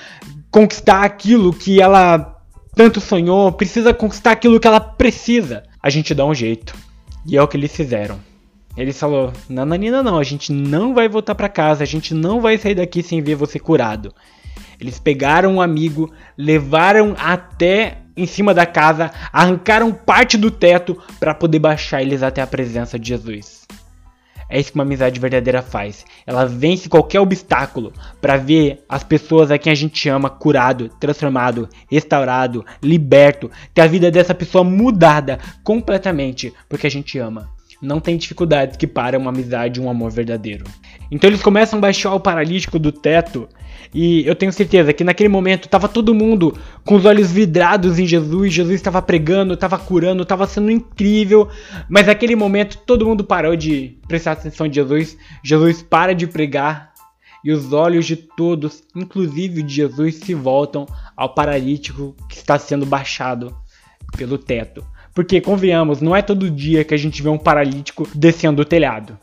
conquistar 0.51 1.03
aquilo 1.03 1.51
que 1.51 1.81
ela 1.81 2.35
tanto 2.75 3.01
sonhou, 3.01 3.51
precisa 3.51 3.91
conquistar 3.91 4.33
aquilo 4.33 4.59
que 4.59 4.67
ela 4.67 4.79
precisa 4.79 5.63
a 5.85 5.89
gente 5.91 6.15
dá 6.15 6.25
um 6.25 6.33
jeito. 6.33 6.75
E 7.27 7.37
é 7.37 7.41
o 7.43 7.47
que 7.47 7.55
eles 7.55 7.75
fizeram. 7.75 8.19
Eles 8.75 8.99
falou: 8.99 9.31
Nananina, 9.47 10.01
não, 10.01 10.17
a 10.17 10.23
gente 10.23 10.51
não 10.51 10.95
vai 10.95 11.07
voltar 11.07 11.35
para 11.35 11.47
casa, 11.47 11.83
a 11.83 11.85
gente 11.85 12.11
não 12.11 12.41
vai 12.41 12.57
sair 12.57 12.73
daqui 12.73 13.03
sem 13.03 13.21
ver 13.21 13.35
você 13.35 13.59
curado. 13.59 14.11
Eles 14.81 14.97
pegaram 14.97 15.53
um 15.53 15.61
amigo, 15.61 16.11
levaram 16.35 17.15
até 17.19 17.99
em 18.17 18.25
cima 18.25 18.51
da 18.51 18.65
casa, 18.65 19.11
arrancaram 19.31 19.91
parte 19.91 20.39
do 20.39 20.49
teto 20.49 20.97
para 21.19 21.35
poder 21.35 21.59
baixar 21.59 22.01
eles 22.01 22.23
até 22.23 22.41
a 22.41 22.47
presença 22.47 22.97
de 22.97 23.09
Jesus. 23.09 23.64
É 24.49 24.59
isso 24.59 24.71
que 24.71 24.77
uma 24.77 24.83
amizade 24.83 25.19
verdadeira 25.19 25.61
faz. 25.61 26.05
Ela 26.25 26.45
vence 26.45 26.87
qualquer 26.87 27.19
obstáculo 27.19 27.91
para 28.21 28.37
ver 28.37 28.83
as 28.87 29.03
pessoas 29.03 29.49
a 29.49 29.57
quem 29.57 29.71
a 29.71 29.75
gente 29.75 30.07
ama 30.07 30.29
curado, 30.29 30.89
transformado, 30.99 31.67
restaurado, 31.89 32.65
liberto, 32.81 33.49
ter 33.73 33.81
a 33.81 33.87
vida 33.87 34.11
dessa 34.11 34.35
pessoa 34.35 34.63
mudada 34.63 35.39
completamente 35.63 36.53
porque 36.69 36.87
a 36.87 36.91
gente 36.91 37.17
ama. 37.17 37.49
Não 37.81 37.99
tem 37.99 38.17
dificuldades 38.17 38.77
que 38.77 38.87
param 38.87 39.19
uma 39.19 39.31
amizade 39.31 39.79
e 39.79 39.83
um 39.83 39.89
amor 39.89 40.11
verdadeiro. 40.11 40.63
Então 41.11 41.29
eles 41.29 41.41
começam 41.41 41.77
a 41.77 41.81
baixar 41.81 42.13
o 42.13 42.19
paralítico 42.19 42.79
do 42.79 42.91
teto 42.91 43.49
e 43.95 44.27
eu 44.27 44.35
tenho 44.35 44.51
certeza 44.51 44.91
que 44.91 45.05
naquele 45.05 45.29
momento 45.29 45.65
estava 45.65 45.87
todo 45.87 46.13
mundo 46.13 46.53
com 46.83 46.95
os 46.95 47.05
olhos 47.05 47.31
vidrados 47.31 47.97
em 47.97 48.05
Jesus, 48.05 48.53
Jesus 48.53 48.75
estava 48.75 49.01
pregando, 49.01 49.53
estava 49.53 49.79
curando, 49.79 50.23
estava 50.23 50.45
sendo 50.45 50.69
incrível, 50.69 51.47
mas 51.87 52.07
naquele 52.07 52.35
momento 52.35 52.77
todo 52.85 53.05
mundo 53.05 53.23
parou 53.23 53.55
de 53.55 53.97
prestar 54.05 54.33
atenção 54.33 54.67
em 54.67 54.73
Jesus, 54.73 55.17
Jesus 55.41 55.81
para 55.81 56.13
de 56.13 56.27
pregar 56.27 56.91
e 57.41 57.53
os 57.53 57.71
olhos 57.71 58.05
de 58.05 58.17
todos, 58.17 58.83
inclusive 58.93 59.63
de 59.63 59.73
Jesus, 59.73 60.15
se 60.15 60.33
voltam 60.33 60.85
ao 61.15 61.33
paralítico 61.33 62.13
que 62.27 62.35
está 62.35 62.59
sendo 62.59 62.85
baixado 62.85 63.55
pelo 64.17 64.37
teto. 64.37 64.85
Porque, 65.13 65.39
convenhamos, 65.39 66.01
não 66.01 66.13
é 66.13 66.21
todo 66.21 66.51
dia 66.51 66.83
que 66.83 66.93
a 66.93 66.97
gente 66.97 67.23
vê 67.23 67.29
um 67.29 67.37
paralítico 67.37 68.05
descendo 68.13 68.61
o 68.61 68.65
telhado 68.65 69.17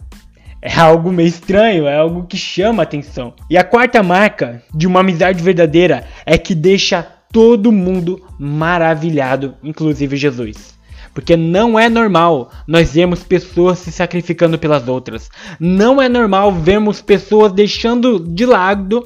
é 0.62 0.72
algo 0.78 1.10
meio 1.10 1.28
estranho, 1.28 1.88
é 1.88 1.96
algo 1.96 2.24
que 2.24 2.36
chama 2.36 2.84
atenção. 2.84 3.34
E 3.50 3.58
a 3.58 3.64
quarta 3.64 4.00
marca 4.00 4.62
de 4.72 4.86
uma 4.86 5.00
amizade 5.00 5.42
verdadeira 5.42 6.04
é 6.24 6.38
que 6.38 6.54
deixa 6.54 7.04
todo 7.32 7.72
mundo 7.72 8.24
maravilhado, 8.38 9.56
inclusive 9.62 10.16
Jesus. 10.16 10.78
Porque 11.12 11.36
não 11.36 11.78
é 11.78 11.88
normal 11.88 12.50
nós 12.66 12.94
vermos 12.94 13.24
pessoas 13.24 13.80
se 13.80 13.90
sacrificando 13.90 14.56
pelas 14.56 14.86
outras. 14.86 15.28
Não 15.58 16.00
é 16.00 16.08
normal 16.08 16.52
vermos 16.52 17.02
pessoas 17.02 17.52
deixando 17.52 18.20
de 18.20 18.46
lado 18.46 19.04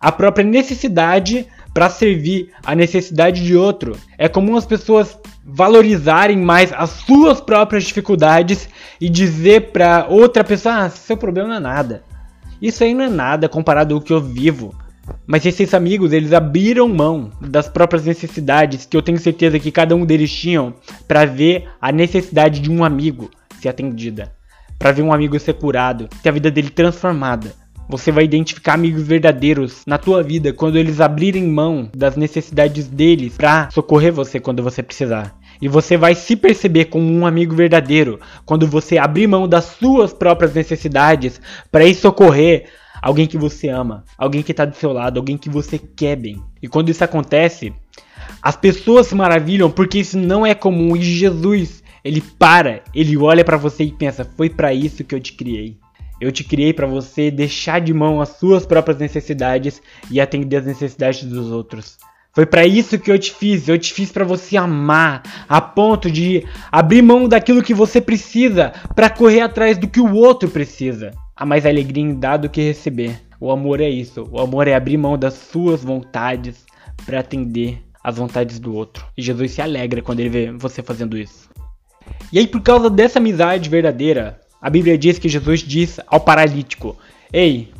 a 0.00 0.10
própria 0.10 0.44
necessidade 0.44 1.46
para 1.74 1.90
servir 1.90 2.52
a 2.64 2.74
necessidade 2.74 3.44
de 3.44 3.54
outro. 3.54 3.96
É 4.16 4.28
comum 4.28 4.56
as 4.56 4.64
pessoas 4.64 5.18
valorizarem 5.56 6.36
mais 6.36 6.70
as 6.70 6.90
suas 6.90 7.40
próprias 7.40 7.84
dificuldades 7.84 8.68
e 9.00 9.08
dizer 9.08 9.72
para 9.72 10.06
outra 10.06 10.44
pessoa: 10.44 10.84
ah, 10.84 10.90
seu 10.90 11.16
problema 11.16 11.48
não 11.48 11.56
é 11.56 11.60
nada. 11.60 12.02
Isso 12.60 12.84
aí 12.84 12.92
não 12.92 13.04
é 13.04 13.08
nada 13.08 13.48
comparado 13.48 13.94
ao 13.94 14.00
que 14.02 14.12
eu 14.12 14.20
vivo. 14.20 14.74
Mas 15.26 15.46
esses 15.46 15.72
amigos, 15.72 16.12
eles 16.12 16.32
abriram 16.34 16.88
mão 16.88 17.30
das 17.40 17.68
próprias 17.68 18.04
necessidades 18.04 18.84
que 18.84 18.96
eu 18.96 19.00
tenho 19.00 19.18
certeza 19.18 19.58
que 19.58 19.70
cada 19.70 19.96
um 19.96 20.04
deles 20.04 20.30
tinham 20.30 20.74
para 21.08 21.24
ver 21.24 21.68
a 21.80 21.90
necessidade 21.90 22.60
de 22.60 22.70
um 22.70 22.84
amigo 22.84 23.30
ser 23.58 23.70
atendida, 23.70 24.32
para 24.78 24.92
ver 24.92 25.02
um 25.02 25.12
amigo 25.12 25.38
ser 25.38 25.54
curado, 25.54 26.08
ter 26.22 26.28
a 26.28 26.32
vida 26.32 26.50
dele 26.50 26.68
transformada. 26.68 27.54
Você 27.88 28.10
vai 28.10 28.24
identificar 28.24 28.74
amigos 28.74 29.04
verdadeiros 29.04 29.82
na 29.86 29.96
tua 29.96 30.22
vida 30.22 30.52
quando 30.52 30.76
eles 30.76 31.00
abrirem 31.00 31.46
mão 31.46 31.88
das 31.94 32.16
necessidades 32.16 32.88
deles 32.88 33.36
para 33.36 33.70
socorrer 33.70 34.12
você 34.12 34.40
quando 34.40 34.62
você 34.62 34.82
precisar. 34.82 35.35
E 35.60 35.68
você 35.68 35.96
vai 35.96 36.14
se 36.14 36.36
perceber 36.36 36.86
como 36.86 37.10
um 37.10 37.26
amigo 37.26 37.54
verdadeiro 37.54 38.20
quando 38.44 38.66
você 38.66 38.98
abrir 38.98 39.26
mão 39.26 39.48
das 39.48 39.64
suas 39.64 40.12
próprias 40.12 40.54
necessidades 40.54 41.40
para 41.70 41.84
ir 41.84 41.94
socorrer 41.94 42.66
alguém 43.00 43.26
que 43.26 43.38
você 43.38 43.68
ama, 43.68 44.04
alguém 44.18 44.42
que 44.42 44.52
está 44.52 44.64
do 44.64 44.76
seu 44.76 44.92
lado, 44.92 45.18
alguém 45.18 45.36
que 45.38 45.48
você 45.48 45.78
quer 45.78 46.16
bem. 46.16 46.42
E 46.62 46.68
quando 46.68 46.88
isso 46.88 47.04
acontece, 47.04 47.72
as 48.42 48.56
pessoas 48.56 49.06
se 49.06 49.14
maravilham 49.14 49.70
porque 49.70 49.98
isso 49.98 50.18
não 50.18 50.44
é 50.44 50.54
comum 50.54 50.96
e 50.96 51.02
Jesus, 51.02 51.82
ele 52.04 52.20
para, 52.20 52.82
ele 52.94 53.16
olha 53.16 53.44
para 53.44 53.56
você 53.56 53.84
e 53.84 53.92
pensa: 53.92 54.28
"Foi 54.36 54.50
para 54.50 54.72
isso 54.72 55.04
que 55.04 55.14
eu 55.14 55.20
te 55.20 55.32
criei". 55.32 55.78
Eu 56.18 56.32
te 56.32 56.42
criei 56.42 56.72
para 56.72 56.86
você 56.86 57.30
deixar 57.30 57.78
de 57.78 57.92
mão 57.92 58.22
as 58.22 58.30
suas 58.30 58.64
próprias 58.64 58.98
necessidades 58.98 59.82
e 60.10 60.18
atender 60.18 60.56
as 60.56 60.64
necessidades 60.64 61.24
dos 61.24 61.50
outros. 61.50 61.98
Foi 62.36 62.44
para 62.44 62.66
isso 62.66 62.98
que 62.98 63.10
eu 63.10 63.18
te 63.18 63.32
fiz. 63.32 63.66
Eu 63.66 63.78
te 63.78 63.94
fiz 63.94 64.12
para 64.12 64.22
você 64.22 64.58
amar, 64.58 65.22
a 65.48 65.58
ponto 65.58 66.10
de 66.10 66.44
abrir 66.70 67.00
mão 67.00 67.26
daquilo 67.26 67.62
que 67.62 67.72
você 67.72 67.98
precisa 67.98 68.74
para 68.94 69.08
correr 69.08 69.40
atrás 69.40 69.78
do 69.78 69.88
que 69.88 69.98
o 69.98 70.12
outro 70.12 70.46
precisa. 70.50 71.12
Há 71.34 71.46
mais 71.46 71.64
alegria 71.64 72.04
em 72.04 72.14
dar 72.14 72.36
do 72.36 72.50
que 72.50 72.60
receber. 72.60 73.22
O 73.40 73.50
amor 73.50 73.80
é 73.80 73.88
isso. 73.88 74.28
O 74.30 74.38
amor 74.38 74.68
é 74.68 74.74
abrir 74.74 74.98
mão 74.98 75.16
das 75.16 75.32
suas 75.32 75.82
vontades 75.82 76.66
para 77.06 77.20
atender 77.20 77.82
as 78.04 78.18
vontades 78.18 78.58
do 78.60 78.74
outro. 78.74 79.06
E 79.16 79.22
Jesus 79.22 79.52
se 79.52 79.62
alegra 79.62 80.02
quando 80.02 80.20
ele 80.20 80.28
vê 80.28 80.52
você 80.52 80.82
fazendo 80.82 81.16
isso. 81.16 81.48
E 82.30 82.38
aí, 82.38 82.46
por 82.46 82.60
causa 82.60 82.90
dessa 82.90 83.18
amizade 83.18 83.70
verdadeira, 83.70 84.38
a 84.60 84.68
Bíblia 84.68 84.98
diz 84.98 85.18
que 85.18 85.26
Jesus 85.26 85.60
diz 85.60 85.98
ao 86.06 86.20
paralítico: 86.20 86.98
Ei, 87.32 87.72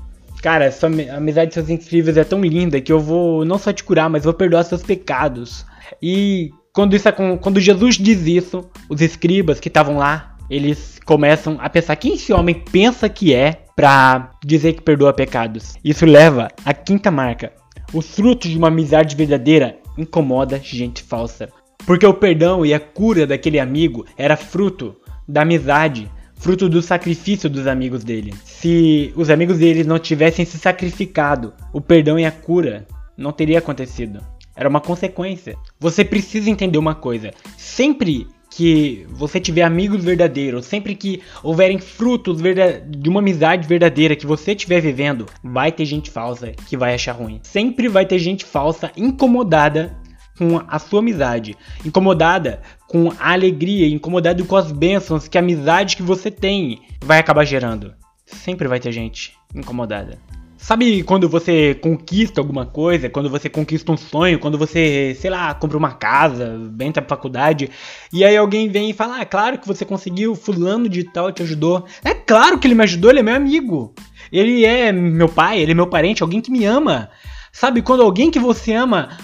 cara, 0.43 0.65
essa 0.65 0.87
amizade 0.87 1.49
de 1.49 1.55
seus 1.55 1.69
incríveis 1.69 2.17
é 2.17 2.25
tão 2.25 2.41
linda 2.43 2.81
que 2.81 2.93
eu 2.93 3.01
vou 3.01 3.45
não 3.45 3.59
só 3.59 3.73
te 3.73 3.85
curar, 3.85 4.09
mas 4.09 4.25
vou 4.25 4.35
perdoar 4.35 4.65
seus 4.65 4.83
pecados. 4.83 5.65
E 6.03 6.51
quando, 6.73 6.95
isso, 6.95 7.09
quando 7.41 7.61
Jesus 7.61 7.97
diz 7.97 8.27
isso, 8.27 8.69
os 8.89 9.01
escribas 9.01 9.59
que 9.59 9.69
estavam 9.69 9.97
lá, 9.97 10.37
eles 10.49 11.01
começam 11.05 11.59
a 11.61 11.69
pensar 11.69 11.97
quem 11.97 12.15
esse 12.15 12.33
homem 12.33 12.55
pensa 12.55 13.09
que 13.09 13.35
é 13.35 13.63
para 13.75 14.31
dizer 14.45 14.75
que 14.75 14.83
perdoa 14.83 15.13
pecados. 15.13 15.77
Isso 15.85 16.07
leva 16.07 16.49
à 16.65 16.73
quinta 16.73 17.11
marca. 17.11 17.53
Os 17.93 18.15
frutos 18.15 18.51
de 18.51 18.59
uma 18.59 18.69
amizade 18.69 19.15
verdadeira 19.15 19.79
incomoda 19.97 20.61
gente 20.63 21.03
falsa. 21.03 21.49
Porque 21.87 22.07
o 22.07 22.15
perdão 22.15 22.65
e 22.65 22.75
a 22.75 22.81
cura 22.81 23.27
daquele 23.27 23.61
amigo 23.61 24.05
era 24.17 24.37
fruto 24.37 24.97
da 25.29 25.43
amizade, 25.43 26.11
fruto 26.37 26.69
do 26.69 26.81
sacrifício 26.81 27.51
dos 27.51 27.67
amigos 27.67 28.05
dele. 28.05 28.35
Se 28.45 29.13
os 29.17 29.31
amigos 29.31 29.59
dele 29.59 29.85
não 29.85 29.99
tivessem 29.99 30.45
se 30.45 30.59
sacrificado, 30.59 31.53
o 31.73 31.81
perdão 31.81 32.19
e 32.19 32.25
a 32.25 32.33
cura 32.33 32.87
não 33.17 33.33
teria 33.33 33.59
acontecido. 33.59 34.21
Era 34.55 34.69
uma 34.69 34.81
consequência. 34.81 35.57
Você 35.79 36.05
precisa 36.05 36.49
entender 36.49 36.79
uma 36.79 36.95
coisa: 36.95 37.33
sempre 37.57 38.27
que 38.51 39.07
você 39.11 39.39
tiver 39.39 39.63
amigos 39.63 40.03
verdadeiros, 40.03 40.65
sempre 40.65 40.95
que 40.95 41.21
houverem 41.43 41.79
frutos 41.79 42.41
de 42.41 43.09
uma 43.09 43.21
amizade 43.21 43.69
verdadeira 43.69 44.17
que 44.17 44.27
você 44.27 44.53
estiver 44.53 44.81
vivendo, 44.81 45.27
vai 45.45 45.71
ter 45.71 45.85
gente 45.85 46.11
falsa 46.11 46.53
que 46.67 46.77
vai 46.77 46.95
achar 46.95 47.13
ruim. 47.13 47.39
Sempre 47.43 47.87
vai 47.87 48.07
ter 48.07 48.19
gente 48.19 48.47
falsa 48.47 48.91
incomodada 48.97 49.95
com 50.39 50.63
a 50.69 50.79
sua 50.79 51.01
amizade, 51.01 51.57
incomodada 51.85 52.61
com 52.89 53.13
a 53.19 53.33
alegria, 53.33 53.89
incomodada 53.89 54.43
com 54.45 54.57
as 54.57 54.71
bênçãos 54.71 55.29
que 55.29 55.37
a 55.37 55.41
amizade 55.41 55.97
que 55.97 56.03
você 56.03 56.31
tem 56.31 56.81
vai 57.03 57.19
acabar 57.19 57.45
gerando. 57.45 57.95
Sempre 58.25 58.69
vai 58.69 58.81
ter 58.81 58.93
gente 58.93 59.35
incomodada. 59.55 60.19
Sabe 60.59 61.03
quando 61.05 61.29
você 61.29 61.75
conquista 61.75 62.41
alguma 62.41 62.67
coisa, 62.67 63.09
quando 63.09 63.31
você 63.31 63.49
conquista 63.49 63.93
um 63.93 63.97
sonho, 63.97 64.39
quando 64.39 64.59
você, 64.59 65.17
sei 65.21 65.31
lá, 65.31 65.55
compra 65.55 65.77
uma 65.77 65.93
casa, 65.93 66.59
entra 66.81 67.03
pra 67.03 67.17
faculdade, 67.17 67.71
e 68.13 68.25
aí 68.25 68.37
alguém 68.37 68.69
vem 68.69 68.91
e 68.91 68.93
fala: 68.93 69.21
Ah, 69.21 69.25
claro 69.25 69.59
que 69.59 69.69
você 69.69 69.85
conseguiu, 69.85 70.35
fulano 70.35 70.89
de 70.89 71.05
tal 71.05 71.31
te 71.31 71.43
ajudou. 71.43 71.85
É 72.03 72.15
claro 72.15 72.59
que 72.59 72.67
ele 72.67 72.75
me 72.75 72.83
ajudou, 72.83 73.11
ele 73.11 73.21
é 73.21 73.23
meu 73.23 73.37
amigo. 73.37 73.95
Ele 74.33 74.65
é 74.65 74.91
meu 74.91 75.29
pai, 75.29 75.61
ele 75.61 75.73
é 75.73 75.75
meu 75.75 75.87
parente, 75.87 76.23
alguém 76.23 76.41
que 76.41 76.51
me 76.51 76.65
ama. 76.65 77.11
Sabe, 77.53 77.81
quando 77.81 78.03
alguém 78.03 78.31
que 78.31 78.41
você 78.41 78.73
ama 78.73 79.17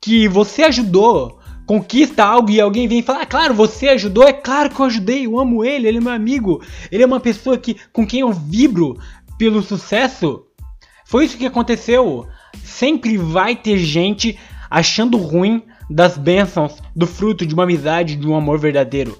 que 0.00 0.28
você 0.28 0.62
ajudou 0.62 1.40
conquista 1.66 2.24
algo 2.24 2.50
e 2.50 2.60
alguém 2.60 2.86
vem 2.86 3.00
e 3.00 3.02
fala, 3.02 3.22
ah, 3.22 3.26
claro, 3.26 3.52
você 3.52 3.88
ajudou, 3.88 4.24
é 4.24 4.32
claro 4.32 4.70
que 4.70 4.80
eu 4.80 4.86
ajudei, 4.86 5.26
eu 5.26 5.38
amo 5.38 5.64
ele, 5.64 5.88
ele 5.88 5.98
é 5.98 6.00
meu 6.00 6.12
amigo, 6.12 6.62
ele 6.90 7.02
é 7.02 7.06
uma 7.06 7.20
pessoa 7.20 7.58
que, 7.58 7.76
com 7.92 8.06
quem 8.06 8.20
eu 8.20 8.32
vibro 8.32 8.96
pelo 9.36 9.62
sucesso. 9.62 10.44
Foi 11.04 11.24
isso 11.24 11.36
que 11.36 11.46
aconteceu. 11.46 12.26
Sempre 12.62 13.18
vai 13.18 13.56
ter 13.56 13.78
gente 13.78 14.38
achando 14.70 15.18
ruim 15.18 15.62
das 15.90 16.16
bênçãos, 16.16 16.80
do 16.94 17.06
fruto 17.06 17.44
de 17.44 17.54
uma 17.54 17.64
amizade, 17.64 18.16
de 18.16 18.26
um 18.26 18.36
amor 18.36 18.58
verdadeiro. 18.58 19.18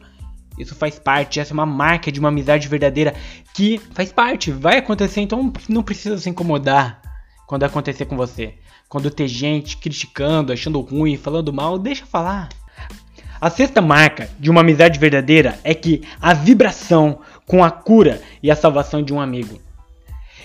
Isso 0.59 0.75
faz 0.75 0.99
parte, 0.99 1.39
essa 1.39 1.53
é 1.53 1.55
uma 1.55 1.67
marca 1.67 2.11
de 2.11 2.19
uma 2.19 2.31
amizade 2.31 2.67
verdadeira 2.67 3.15
que 3.55 3.79
faz 3.93 4.11
parte, 4.11 4.51
vai 4.51 4.79
acontecer, 4.79 5.21
então 5.21 5.53
não 5.69 5.83
precisa 5.83 6.17
se 6.17 6.31
incomodar 6.31 7.03
quando 7.47 7.65
acontecer 7.65 8.07
com 8.07 8.17
você. 8.17 8.55
Quando 8.89 9.11
ter 9.11 9.27
gente 9.27 9.77
criticando, 9.79 10.53
achando 10.53 10.81
ruim, 10.81 11.17
falando 11.17 11.53
mal, 11.53 11.77
deixa 11.77 12.07
falar. 12.07 12.49
A 13.41 13.51
sexta 13.51 13.83
marca 13.83 14.31
de 14.39 14.49
uma 14.49 14.61
amizade 14.61 14.99
verdadeira 14.99 15.59
é 15.65 15.75
que 15.75 16.03
a 16.21 16.33
vibração 16.33 17.19
com 17.45 17.65
a 17.65 17.71
cura 17.71 18.23
e 18.43 18.51
a 18.51 18.57
salvação 18.57 19.03
de 19.03 19.13
um 19.13 19.21
amigo. 19.21 19.59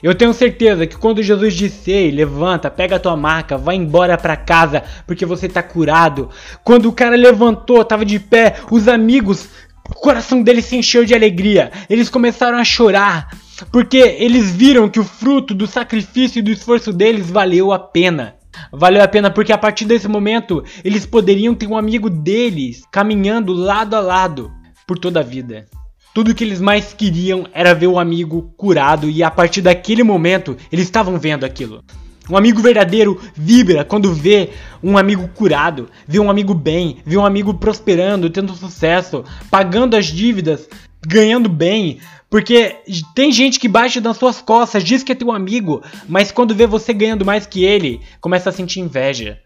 Eu 0.02 0.16
tenho 0.16 0.34
certeza 0.34 0.88
que 0.88 0.98
quando 0.98 1.22
Jesus 1.22 1.54
disse, 1.54 2.10
levanta, 2.10 2.72
pega 2.72 2.96
a 2.96 3.00
tua 3.00 3.16
marca, 3.16 3.60
vai 3.60 3.76
embora 3.76 4.18
para 4.18 4.36
casa, 4.36 4.84
porque 5.06 5.24
você 5.24 5.48
tá 5.48 5.62
curado. 5.62 6.30
Quando 6.64 6.90
o 6.90 6.94
cara 6.94 7.16
levantou, 7.16 7.86
tava 7.86 8.04
de 8.04 8.20
pé, 8.20 8.56
os 8.72 8.88
amigos, 8.88 9.48
o 9.88 9.94
coração 9.94 10.42
deles 10.42 10.66
se 10.66 10.76
encheu 10.76 11.06
de 11.06 11.14
alegria. 11.14 11.72
Eles 11.88 12.10
começaram 12.10 12.58
a 12.58 12.64
chorar. 12.64 13.30
Porque 13.72 13.98
eles 13.98 14.52
viram 14.52 14.90
que 14.90 15.00
o 15.00 15.04
fruto 15.04 15.54
do 15.54 15.68
sacrifício 15.68 16.40
e 16.40 16.42
do 16.42 16.52
esforço 16.52 16.94
deles 16.94 17.30
valeu 17.30 17.72
a 17.72 17.80
pena. 17.80 18.36
Valeu 18.72 19.02
a 19.02 19.08
pena 19.08 19.30
porque 19.30 19.54
a 19.54 19.58
partir 19.58 19.86
desse 19.86 20.08
momento 20.08 20.64
eles 20.84 21.06
poderiam 21.06 21.56
ter 21.56 21.68
um 21.68 21.78
amigo 21.78 22.10
deles 22.10 22.84
caminhando 22.92 23.54
lado 23.54 23.96
a 23.96 24.00
lado 24.00 24.52
por 24.88 24.98
toda 24.98 25.20
a 25.20 25.24
vida. 25.24 25.66
Tudo 26.14 26.36
que 26.36 26.44
eles 26.44 26.60
mais 26.60 26.94
queriam 26.94 27.48
era 27.54 27.74
ver 27.74 27.88
o 27.88 27.98
amigo 27.98 28.54
curado 28.58 29.10
e 29.10 29.24
a 29.24 29.32
partir 29.32 29.62
daquele 29.62 30.04
momento 30.04 30.58
eles 30.72 30.86
estavam 30.86 31.18
vendo 31.18 31.46
aquilo. 31.46 31.82
Um 32.30 32.38
amigo 32.38 32.62
verdadeiro 32.62 33.20
vibra 33.36 33.84
quando 33.84 34.14
vê 34.14 34.50
um 34.84 34.98
amigo 34.98 35.28
curado, 35.30 35.90
vê 36.08 36.20
um 36.20 36.30
amigo 36.30 36.54
bem, 36.54 36.98
vê 37.06 37.18
um 37.18 37.26
amigo 37.26 37.54
prosperando, 37.54 38.30
tendo 38.30 38.54
sucesso, 38.54 39.24
pagando 39.50 39.96
as 39.96 40.06
dívidas, 40.06 40.70
ganhando 41.06 41.50
bem, 41.50 42.00
porque 42.30 42.78
tem 43.14 43.32
gente 43.32 43.60
que 43.60 43.68
bate 43.68 44.00
nas 44.00 44.18
suas 44.18 44.42
costas, 44.42 44.84
diz 44.84 45.04
que 45.04 45.12
é 45.12 45.16
teu 45.16 45.32
amigo, 45.32 45.82
mas 46.08 46.32
quando 46.32 46.56
vê 46.56 46.66
você 46.66 46.94
ganhando 46.94 47.26
mais 47.26 47.46
que 47.46 47.64
ele, 47.64 48.02
começa 48.20 48.50
a 48.50 48.54
sentir 48.54 48.80
inveja. 48.80 49.40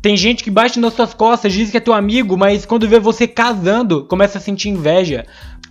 Tem 0.00 0.16
gente 0.16 0.42
que 0.42 0.50
bate 0.50 0.80
nas 0.80 0.94
suas 0.94 1.12
costas, 1.12 1.52
diz 1.52 1.70
que 1.70 1.76
é 1.76 1.80
teu 1.80 1.92
amigo, 1.92 2.36
mas 2.36 2.64
quando 2.64 2.88
vê 2.88 2.98
você 2.98 3.28
casando, 3.28 4.06
começa 4.06 4.38
a 4.38 4.40
sentir 4.40 4.70
inveja. 4.70 5.26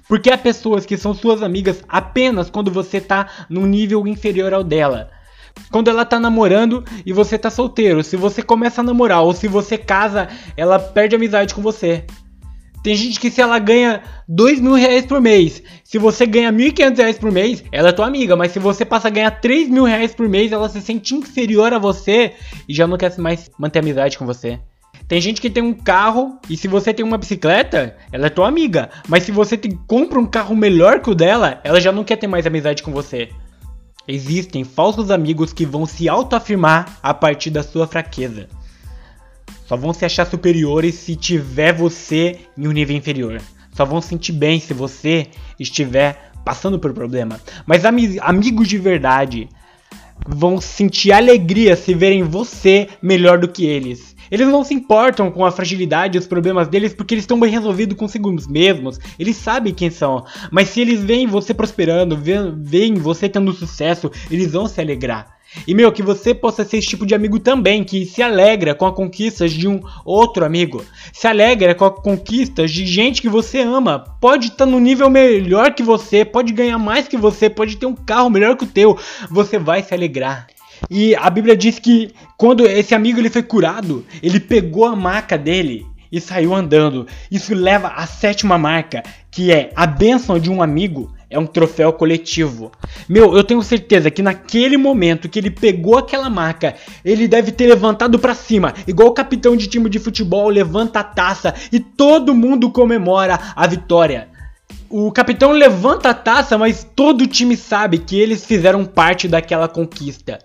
Porque 0.08 0.30
há 0.30 0.38
pessoas 0.38 0.86
que 0.86 0.98
são 0.98 1.16
suas 1.16 1.42
amigas 1.42 1.84
apenas 1.88 2.50
quando 2.50 2.70
você 2.70 3.02
tá 3.02 3.28
num 3.50 3.66
nível 3.66 4.06
inferior 4.08 4.54
ao 4.54 4.64
dela. 4.64 5.10
Quando 5.72 5.90
ela 5.90 6.06
tá 6.06 6.20
namorando 6.20 6.84
e 7.06 7.12
você 7.12 7.38
tá 7.38 7.50
solteiro. 7.50 8.04
Se 8.04 8.16
você 8.16 8.42
começa 8.42 8.82
a 8.82 8.84
namorar 8.84 9.24
ou 9.24 9.34
se 9.34 9.48
você 9.48 9.78
casa, 9.78 10.30
ela 10.56 10.78
perde 10.78 11.16
amizade 11.16 11.54
com 11.54 11.62
você. 11.62 12.06
Tem 12.84 12.96
gente 12.96 13.20
que 13.20 13.30
se 13.30 13.42
ela 13.42 13.60
ganha 13.60 14.02
2 14.28 14.62
mil 14.62 14.74
reais 14.74 15.06
por 15.06 15.20
mês, 15.20 15.62
se 15.84 15.98
você 15.98 16.26
ganha 16.26 16.52
1.500 16.52 16.98
reais 16.98 17.18
por 17.18 17.32
mês, 17.32 17.64
ela 17.72 17.90
é 17.90 17.92
tua 17.92 18.08
amiga. 18.08 18.36
Mas 18.36 18.52
se 18.52 18.60
você 18.60 18.86
passa 18.86 19.08
a 19.08 19.12
ganhar 19.12 19.32
3 19.32 19.70
mil 19.70 19.84
reais 19.84 20.14
por 20.14 20.30
mês, 20.30 20.52
ela 20.52 20.70
se 20.70 20.82
sente 20.82 21.14
inferior 21.14 21.74
a 21.74 21.80
você 21.80 22.34
e 22.68 22.74
já 22.74 22.88
não 22.88 22.98
quer 22.98 23.18
mais 23.18 23.50
manter 23.60 23.80
amizade 23.80 24.18
com 24.18 24.26
você. 24.26 24.60
Tem 25.08 25.20
gente 25.20 25.42
que 25.42 25.50
tem 25.50 25.64
um 25.64 25.74
carro 25.74 26.38
e 26.50 26.56
se 26.56 26.68
você 26.68 26.94
tem 26.94 27.04
uma 27.04 27.18
bicicleta, 27.18 27.98
ela 28.12 28.28
é 28.28 28.30
tua 28.30 28.48
amiga. 28.48 28.90
Mas 29.08 29.24
se 29.24 29.32
você 29.32 29.58
tem, 29.58 29.72
compra 29.88 30.20
um 30.20 30.26
carro 30.26 30.56
melhor 30.56 31.02
que 31.02 31.10
o 31.10 31.16
dela, 31.16 31.60
ela 31.64 31.82
já 31.82 31.92
não 31.92 32.04
quer 32.04 32.16
ter 32.16 32.28
mais 32.28 32.46
amizade 32.46 32.84
com 32.84 32.92
você. 32.92 33.30
Existem 34.08 34.64
falsos 34.64 35.12
amigos 35.12 35.52
que 35.52 35.66
vão 35.66 35.86
se 35.86 36.08
autoafirmar 36.08 36.98
a 37.02 37.14
partir 37.14 37.50
da 37.50 37.64
sua 37.64 37.88
fraqueza. 37.88 38.48
Só 39.70 39.78
vão 39.78 39.94
se 39.94 40.04
achar 40.04 40.26
superiores 40.26 40.96
se 40.96 41.16
tiver 41.16 41.72
você 41.72 42.40
em 42.58 42.68
um 42.68 42.72
nível 42.72 42.98
inferior. 42.98 43.40
Só 43.72 43.86
vão 43.86 44.02
sentir 44.02 44.32
bem 44.32 44.60
se 44.60 44.74
você 44.74 45.28
estiver 45.60 46.32
passando 46.44 46.80
por 46.80 46.92
problema. 46.92 47.40
Mas 47.68 47.86
am 47.86 47.96
amigos 48.22 48.68
de 48.68 48.80
verdade 48.80 49.48
vão 50.28 50.60
sentir 50.60 51.12
alegria 51.12 51.76
se 51.76 51.94
verem 51.94 52.24
você 52.24 52.88
melhor 53.00 53.38
do 53.38 53.48
que 53.48 53.64
eles. 53.64 54.16
Eles 54.32 54.48
não 54.48 54.64
se 54.64 54.74
importam 54.74 55.30
com 55.30 55.46
a 55.46 55.52
fragilidade 55.52 56.18
e 56.18 56.20
os 56.20 56.26
problemas 56.26 56.68
deles 56.68 56.96
porque 56.96 57.14
eles 57.14 57.24
estão 57.24 57.40
bem 57.40 57.52
resolvidos 57.52 57.96
consigo 57.96 58.36
mesmos. 58.50 59.00
Eles 59.20 59.36
sabem 59.36 59.72
quem 59.72 59.92
são. 59.92 60.26
Mas 60.52 60.70
se 60.70 60.82
eles 60.82 61.04
veem 61.04 61.28
você 61.28 61.54
prosperando, 61.54 62.18
veem 62.58 62.96
você 62.96 63.30
tendo 63.30 63.54
sucesso, 63.54 64.10
eles 64.32 64.52
vão 64.52 64.68
se 64.68 64.82
alegrar. 64.82 65.39
E 65.68 65.74
meu, 65.74 65.92
que 65.92 66.04
você 66.04 66.34
possa 66.34 66.64
ser 66.64 66.78
esse 66.78 66.88
tipo 66.88 67.06
de 67.06 67.16
amigo 67.16 67.40
também, 67.40 67.84
que 67.84 68.06
se 68.06 68.22
alegra 68.22 68.76
com 68.76 68.86
as 68.86 68.96
conquistas 68.96 69.52
de 69.52 69.68
um 69.68 69.82
outro 70.06 70.46
amigo. 70.46 70.84
Se 71.12 71.28
alegra 71.28 71.74
com 71.76 71.86
as 71.86 71.96
conquistas 72.00 72.72
de 72.72 72.86
gente 72.86 73.22
que 73.22 73.30
você 73.30 73.60
ama. 73.60 74.04
Pode 74.22 74.48
estar 74.48 74.66
tá 74.66 74.66
no 74.66 74.80
nível 74.80 75.10
melhor 75.10 75.74
que 75.74 75.84
você, 75.84 76.24
pode 76.24 76.54
ganhar 76.54 76.78
mais 76.78 77.08
que 77.08 77.18
você, 77.18 77.50
pode 77.50 77.78
ter 77.78 77.86
um 77.86 77.96
carro 77.96 78.30
melhor 78.30 78.56
que 78.56 78.64
o 78.64 78.68
teu. 78.68 78.98
Você 79.30 79.58
vai 79.58 79.82
se 79.82 79.94
alegrar. 79.94 80.48
E 80.90 81.16
a 81.16 81.30
Bíblia 81.30 81.58
diz 81.58 81.80
que 81.80 82.12
quando 82.38 82.66
esse 82.66 82.96
amigo 82.96 83.20
ele 83.20 83.30
foi 83.30 83.44
curado, 83.44 84.06
ele 84.22 84.40
pegou 84.40 84.86
a 84.86 84.96
maca 84.96 85.38
dele 85.38 85.86
e 86.12 86.22
saiu 86.22 86.56
andando. 86.56 87.06
Isso 87.30 87.54
leva 87.54 87.90
à 87.90 88.06
sétima 88.06 88.58
marca, 88.58 89.04
que 89.30 89.52
é 89.52 89.72
a 89.76 89.86
bênção 89.86 90.40
de 90.40 90.50
um 90.50 90.62
amigo 90.62 91.12
é 91.30 91.38
um 91.38 91.46
troféu 91.46 91.94
coletivo. 91.94 92.72
Meu, 93.08 93.36
eu 93.36 93.44
tenho 93.44 93.62
certeza 93.62 94.10
que 94.10 94.22
naquele 94.22 94.78
momento 94.78 95.30
que 95.30 95.38
ele 95.38 95.52
pegou 95.52 95.98
aquela 95.98 96.30
marca, 96.30 96.76
ele 97.06 97.28
deve 97.28 97.52
ter 97.52 97.68
levantado 97.68 98.18
para 98.18 98.34
cima, 98.34 98.74
igual 98.88 99.10
o 99.10 99.14
capitão 99.14 99.56
de 99.56 99.68
time 99.68 99.90
de 99.90 100.00
futebol 100.00 100.50
levanta 100.50 101.00
a 101.00 101.04
taça 101.04 101.54
e 101.72 101.80
todo 101.80 102.34
mundo 102.34 102.72
comemora 102.72 103.40
a 103.56 103.68
vitória. 103.68 104.28
O 104.90 105.12
capitão 105.12 105.52
levanta 105.52 106.10
a 106.10 106.14
taça, 106.16 106.58
mas 106.58 106.84
todo 106.96 107.22
o 107.22 107.28
time 107.28 107.56
sabe 107.56 108.00
que 108.00 108.20
eles 108.20 108.44
fizeram 108.44 108.84
parte 108.86 109.28
daquela 109.28 109.68
conquista. 109.68 110.40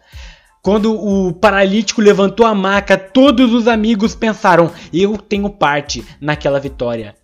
Quando 0.60 0.94
o 0.94 1.32
paralítico 1.32 2.00
levantou 2.00 2.46
a 2.46 2.54
maca, 2.54 2.96
todos 2.96 3.52
os 3.52 3.68
amigos 3.68 4.14
pensaram: 4.14 4.70
eu 4.92 5.16
tenho 5.16 5.48
parte 5.50 6.04
naquela 6.20 6.60
vitória. 6.60 7.14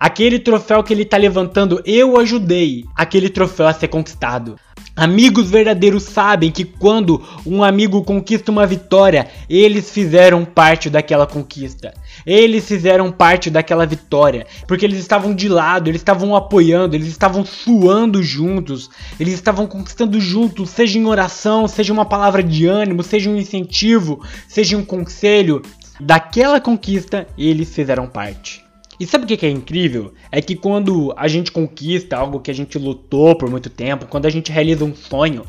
Aquele 0.00 0.38
troféu 0.38 0.82
que 0.82 0.94
ele 0.94 1.02
está 1.02 1.18
levantando, 1.18 1.82
eu 1.84 2.18
ajudei 2.18 2.86
aquele 2.96 3.28
troféu 3.28 3.68
a 3.68 3.74
ser 3.74 3.88
conquistado. 3.88 4.56
Amigos 4.96 5.50
verdadeiros 5.50 6.04
sabem 6.04 6.50
que 6.50 6.64
quando 6.64 7.22
um 7.44 7.62
amigo 7.62 8.02
conquista 8.02 8.50
uma 8.50 8.66
vitória, 8.66 9.28
eles 9.46 9.90
fizeram 9.90 10.42
parte 10.42 10.88
daquela 10.88 11.26
conquista. 11.26 11.92
Eles 12.24 12.66
fizeram 12.66 13.12
parte 13.12 13.50
daquela 13.50 13.84
vitória, 13.84 14.46
porque 14.66 14.86
eles 14.86 14.98
estavam 14.98 15.34
de 15.34 15.50
lado, 15.50 15.90
eles 15.90 16.00
estavam 16.00 16.34
apoiando, 16.34 16.96
eles 16.96 17.08
estavam 17.08 17.44
suando 17.44 18.22
juntos, 18.22 18.88
eles 19.20 19.34
estavam 19.34 19.66
conquistando 19.66 20.18
juntos, 20.18 20.70
seja 20.70 20.98
em 20.98 21.04
oração, 21.04 21.68
seja 21.68 21.92
uma 21.92 22.06
palavra 22.06 22.42
de 22.42 22.64
ânimo, 22.66 23.02
seja 23.02 23.28
um 23.28 23.36
incentivo, 23.36 24.24
seja 24.48 24.78
um 24.78 24.84
conselho. 24.84 25.60
Daquela 26.00 26.58
conquista, 26.58 27.26
eles 27.36 27.74
fizeram 27.74 28.06
parte. 28.06 28.69
E 29.00 29.06
sabe 29.06 29.24
o 29.24 29.26
que 29.26 29.46
é 29.46 29.48
incrível? 29.48 30.12
É 30.30 30.42
que 30.42 30.54
quando 30.54 31.14
a 31.16 31.26
gente 31.26 31.50
conquista 31.50 32.18
algo 32.18 32.38
que 32.38 32.50
a 32.50 32.54
gente 32.54 32.78
lutou 32.78 33.34
por 33.34 33.48
muito 33.48 33.70
tempo, 33.70 34.04
quando 34.04 34.26
a 34.26 34.30
gente 34.30 34.52
realiza 34.52 34.84
um 34.84 34.94
sonho, 34.94 35.46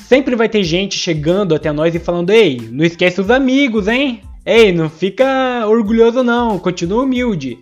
sempre 0.00 0.34
vai 0.34 0.48
ter 0.48 0.64
gente 0.64 0.98
chegando 0.98 1.54
até 1.54 1.70
nós 1.70 1.94
e 1.94 2.00
falando: 2.00 2.30
Ei, 2.30 2.60
não 2.72 2.84
esquece 2.84 3.20
os 3.20 3.30
amigos, 3.30 3.86
hein? 3.86 4.22
Ei, 4.44 4.72
não 4.72 4.90
fica 4.90 5.24
orgulhoso 5.68 6.24
não, 6.24 6.58
continua 6.58 7.04
humilde. 7.04 7.60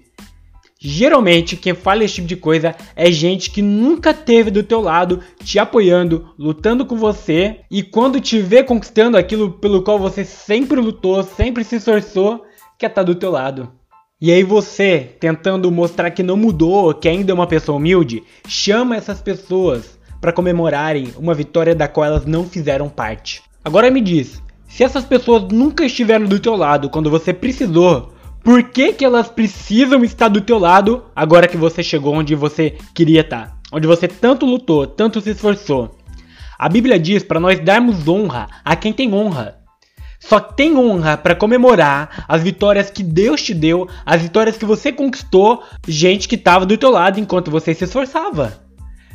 Geralmente 0.80 1.56
quem 1.56 1.74
fala 1.74 2.04
esse 2.04 2.14
tipo 2.14 2.28
de 2.28 2.36
coisa 2.36 2.74
é 2.96 3.12
gente 3.12 3.50
que 3.50 3.60
nunca 3.60 4.14
teve 4.14 4.50
do 4.50 4.62
teu 4.62 4.80
lado, 4.80 5.20
te 5.44 5.58
apoiando, 5.58 6.32
lutando 6.38 6.86
com 6.86 6.96
você, 6.96 7.60
e 7.70 7.82
quando 7.82 8.18
te 8.18 8.40
vê 8.40 8.62
conquistando 8.62 9.18
aquilo 9.18 9.50
pelo 9.50 9.82
qual 9.82 9.98
você 9.98 10.24
sempre 10.24 10.80
lutou, 10.80 11.22
sempre 11.22 11.64
se 11.64 11.76
esforçou, 11.76 12.46
quer 12.78 12.86
estar 12.86 13.02
tá 13.02 13.12
do 13.12 13.14
teu 13.14 13.30
lado. 13.30 13.77
E 14.20 14.32
aí 14.32 14.42
você, 14.42 15.14
tentando 15.20 15.70
mostrar 15.70 16.10
que 16.10 16.24
não 16.24 16.36
mudou, 16.36 16.92
que 16.92 17.08
ainda 17.08 17.30
é 17.30 17.34
uma 17.34 17.46
pessoa 17.46 17.78
humilde, 17.78 18.24
chama 18.48 18.96
essas 18.96 19.20
pessoas 19.20 19.96
para 20.20 20.32
comemorarem 20.32 21.12
uma 21.16 21.34
vitória 21.34 21.72
da 21.72 21.86
qual 21.86 22.04
elas 22.04 22.26
não 22.26 22.44
fizeram 22.44 22.88
parte. 22.88 23.40
Agora 23.64 23.92
me 23.92 24.00
diz, 24.00 24.42
se 24.66 24.82
essas 24.82 25.04
pessoas 25.04 25.44
nunca 25.52 25.84
estiveram 25.84 26.26
do 26.26 26.40
teu 26.40 26.56
lado 26.56 26.90
quando 26.90 27.08
você 27.08 27.32
precisou, 27.32 28.12
por 28.42 28.64
que, 28.64 28.92
que 28.92 29.04
elas 29.04 29.28
precisam 29.28 30.02
estar 30.02 30.26
do 30.26 30.40
teu 30.40 30.58
lado 30.58 31.04
agora 31.14 31.46
que 31.46 31.56
você 31.56 31.80
chegou 31.80 32.14
onde 32.14 32.34
você 32.34 32.76
queria 32.92 33.20
estar? 33.20 33.56
Onde 33.70 33.86
você 33.86 34.08
tanto 34.08 34.44
lutou, 34.44 34.84
tanto 34.84 35.20
se 35.20 35.30
esforçou. 35.30 35.96
A 36.58 36.68
Bíblia 36.68 36.98
diz 36.98 37.22
para 37.22 37.38
nós 37.38 37.60
darmos 37.60 38.08
honra 38.08 38.48
a 38.64 38.74
quem 38.74 38.92
tem 38.92 39.14
honra. 39.14 39.57
Só 40.18 40.40
tem 40.40 40.76
honra 40.76 41.16
para 41.16 41.34
comemorar 41.34 42.24
as 42.28 42.42
vitórias 42.42 42.90
que 42.90 43.02
Deus 43.02 43.42
te 43.42 43.54
deu, 43.54 43.88
as 44.04 44.20
vitórias 44.20 44.56
que 44.56 44.64
você 44.64 44.92
conquistou, 44.92 45.62
gente 45.86 46.28
que 46.28 46.34
estava 46.34 46.66
do 46.66 46.76
teu 46.76 46.90
lado 46.90 47.20
enquanto 47.20 47.50
você 47.50 47.72
se 47.74 47.84
esforçava. 47.84 48.68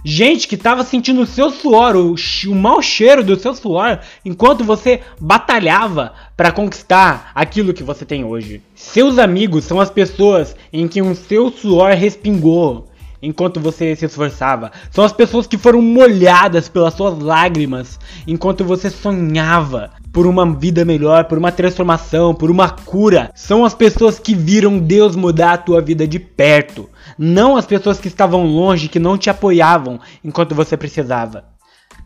Gente 0.05 0.49
que 0.49 0.55
estava 0.55 0.83
sentindo 0.83 1.21
o 1.21 1.25
seu 1.25 1.49
suor, 1.49 1.95
o, 1.95 2.15
o 2.47 2.55
mau 2.55 2.81
cheiro 2.81 3.23
do 3.23 3.39
seu 3.39 3.55
suor, 3.55 3.99
enquanto 4.25 4.61
você 4.63 4.99
batalhava 5.19 6.13
para 6.35 6.51
conquistar 6.51 7.31
aquilo 7.33 7.73
que 7.73 7.83
você 7.83 8.03
tem 8.05 8.23
hoje. 8.25 8.61
Seus 8.75 9.17
amigos 9.17 9.63
são 9.63 9.79
as 9.79 9.89
pessoas 9.89 10.55
em 10.73 10.89
que 10.89 11.01
o 11.01 11.15
seu 11.15 11.49
suor 11.49 11.93
respingou 11.93 12.89
enquanto 13.21 13.61
você 13.61 13.95
se 13.95 14.05
esforçava. 14.05 14.73
São 14.91 15.05
as 15.05 15.13
pessoas 15.13 15.47
que 15.47 15.57
foram 15.57 15.81
molhadas 15.81 16.67
pelas 16.67 16.93
suas 16.95 17.17
lágrimas 17.19 17.97
enquanto 18.27 18.65
você 18.65 18.89
sonhava 18.89 19.91
por 20.13 20.27
uma 20.27 20.45
vida 20.53 20.85
melhor, 20.85 21.25
por 21.25 21.39
uma 21.39 21.51
transformação, 21.51 22.35
por 22.35 22.51
uma 22.51 22.69
cura. 22.69 23.31
São 23.33 23.65
as 23.65 23.73
pessoas 23.73 24.19
que 24.19 24.35
viram 24.35 24.77
Deus 24.77 25.15
mudar 25.15 25.53
a 25.53 25.57
tua 25.57 25.81
vida 25.81 26.07
de 26.07 26.19
perto, 26.19 26.87
não 27.17 27.57
as 27.57 27.65
pessoas 27.65 27.99
que 27.99 28.07
estavam 28.07 28.45
longe, 28.45 28.87
que 28.87 28.99
não 28.99 29.17
te 29.17 29.31
apoiavam 29.31 29.99
enquanto 30.23 30.53
você 30.53 30.77
precisava. 30.77 31.45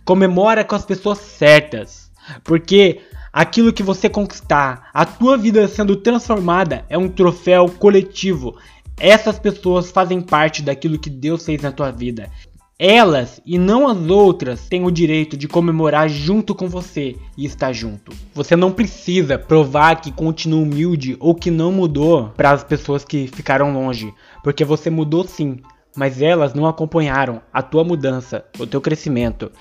Comemora 0.05 0.63
com 0.63 0.73
as 0.73 0.85
pessoas 0.85 1.17
certas, 1.17 2.09
porque 2.45 3.01
aquilo 3.33 3.73
que 3.73 3.83
você 3.83 4.07
conquistar, 4.07 4.89
a 4.93 5.05
tua 5.05 5.37
vida 5.37 5.67
sendo 5.67 5.97
transformada, 5.97 6.85
é 6.89 6.97
um 6.97 7.09
troféu 7.09 7.67
coletivo. 7.69 8.55
Essas 8.97 9.37
pessoas 9.37 9.91
fazem 9.91 10.21
parte 10.21 10.63
daquilo 10.63 10.97
que 10.97 11.09
Deus 11.09 11.45
fez 11.45 11.61
na 11.61 11.73
tua 11.73 11.91
vida. 11.91 12.31
Elas 12.79 13.41
e 13.43 13.57
não 13.57 13.87
as 13.87 13.97
outras 13.97 14.67
têm 14.67 14.85
o 14.85 14.91
direito 14.91 15.35
de 15.35 15.47
comemorar 15.47 16.07
junto 16.07 16.53
com 16.53 16.67
você 16.67 17.15
e 17.35 17.43
estar 17.43 17.73
junto. 17.73 18.11
Você 18.35 18.55
não 18.55 18.71
precisa 18.71 19.35
provar 19.35 19.99
que 19.99 20.11
continua 20.11 20.61
humilde 20.61 21.17
ou 21.19 21.33
que 21.33 21.49
não 21.49 21.71
mudou 21.71 22.31
para 22.37 22.51
as 22.51 22.63
pessoas 22.63 23.03
que 23.03 23.27
ficaram 23.29 23.73
longe, 23.73 24.13
porque 24.43 24.63
você 24.63 24.91
mudou 24.91 25.23
sim, 25.23 25.59
mas 25.95 26.21
elas 26.21 26.53
não 26.53 26.67
acompanharam 26.67 27.41
a 27.51 27.63
tua 27.63 27.83
mudança, 27.83 28.45
o 28.59 28.67
teu 28.67 28.79
crescimento, 28.79 29.51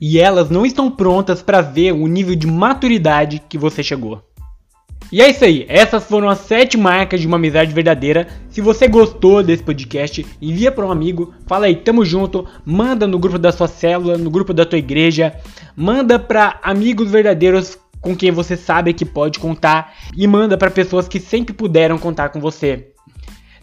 e 0.00 0.18
elas 0.18 0.48
não 0.48 0.64
estão 0.64 0.90
prontas 0.90 1.42
para 1.42 1.60
ver 1.60 1.92
o 1.92 2.06
nível 2.06 2.34
de 2.34 2.46
maturidade 2.46 3.42
que 3.50 3.58
você 3.58 3.82
chegou. 3.82 4.22
E 5.10 5.20
é 5.20 5.28
isso 5.28 5.44
aí, 5.44 5.66
essas 5.68 6.04
foram 6.04 6.28
as 6.28 6.38
7 6.40 6.78
marcas 6.78 7.20
de 7.20 7.26
uma 7.26 7.36
amizade 7.36 7.72
verdadeira. 7.72 8.28
Se 8.48 8.60
você 8.60 8.88
gostou 8.88 9.42
desse 9.42 9.62
podcast, 9.62 10.24
envia 10.40 10.72
para 10.72 10.86
um 10.86 10.90
amigo, 10.90 11.34
fala 11.46 11.66
aí, 11.66 11.76
tamo 11.76 12.04
junto, 12.04 12.46
manda 12.64 13.06
no 13.06 13.18
grupo 13.18 13.38
da 13.38 13.52
sua 13.52 13.68
célula, 13.68 14.16
no 14.16 14.30
grupo 14.30 14.54
da 14.54 14.64
tua 14.64 14.78
igreja, 14.78 15.34
manda 15.76 16.18
para 16.18 16.58
amigos 16.62 17.10
verdadeiros 17.10 17.78
com 18.00 18.16
quem 18.16 18.30
você 18.30 18.56
sabe 18.56 18.92
que 18.92 19.04
pode 19.04 19.38
contar 19.38 19.94
e 20.16 20.26
manda 20.26 20.58
para 20.58 20.70
pessoas 20.70 21.06
que 21.06 21.20
sempre 21.20 21.54
puderam 21.54 21.98
contar 21.98 22.30
com 22.30 22.40
você. 22.40 22.88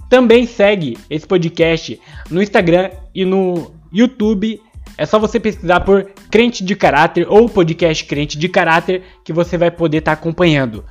Também 0.10 0.47
segue 0.47 0.97
esse 1.10 1.28
podcast 1.28 1.99
no 2.32 2.41
Instagram 2.41 2.89
e 3.13 3.25
no 3.25 3.71
YouTube. 3.91 4.60
É 4.97 5.06
só 5.06 5.19
você 5.19 5.39
pesquisar 5.39 5.82
por 5.82 6.12
Crente 6.32 6.63
de 6.63 6.75
Caráter 6.75 7.28
ou 7.30 7.47
podcast 7.47 8.04
Crente 8.06 8.38
de 8.38 8.49
Caráter 8.49 9.04
que 9.23 9.32
você 9.32 9.58
vai 9.58 9.69
poder 9.69 9.99
estar 9.99 10.15
tá 10.15 10.19
acompanhando. 10.19 10.84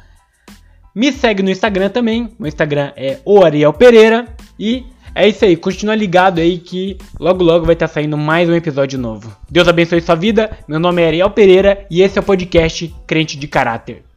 Me 0.99 1.13
segue 1.13 1.45
no 1.45 1.51
Instagram 1.51 1.91
também. 1.91 2.29
O 2.41 2.45
Instagram 2.45 2.91
é 2.97 3.21
o 3.25 3.45
Ariel 3.45 3.73
Pereira. 3.73 4.27
E 4.59 4.85
é 5.15 5.29
isso 5.29 5.45
aí. 5.45 5.57
Continua 5.57 5.95
ligado 5.95 6.41
aí 6.41 6.59
que 6.59 6.99
logo 7.21 7.45
logo 7.45 7.65
vai 7.65 7.75
estar 7.75 7.87
saindo 7.87 8.19
mais 8.19 8.49
um 8.49 8.55
episódio 8.57 8.99
novo. 8.99 9.33
Deus 9.49 9.69
abençoe 9.69 10.01
sua 10.01 10.17
vida. 10.17 10.59
Meu 10.67 10.81
nome 10.81 11.01
é 11.01 11.07
Ariel 11.07 11.31
Pereira 11.31 11.87
e 11.89 12.03
esse 12.03 12.19
é 12.19 12.21
o 12.21 12.25
podcast 12.25 12.93
Crente 13.07 13.39
de 13.39 13.47
Caráter. 13.47 14.08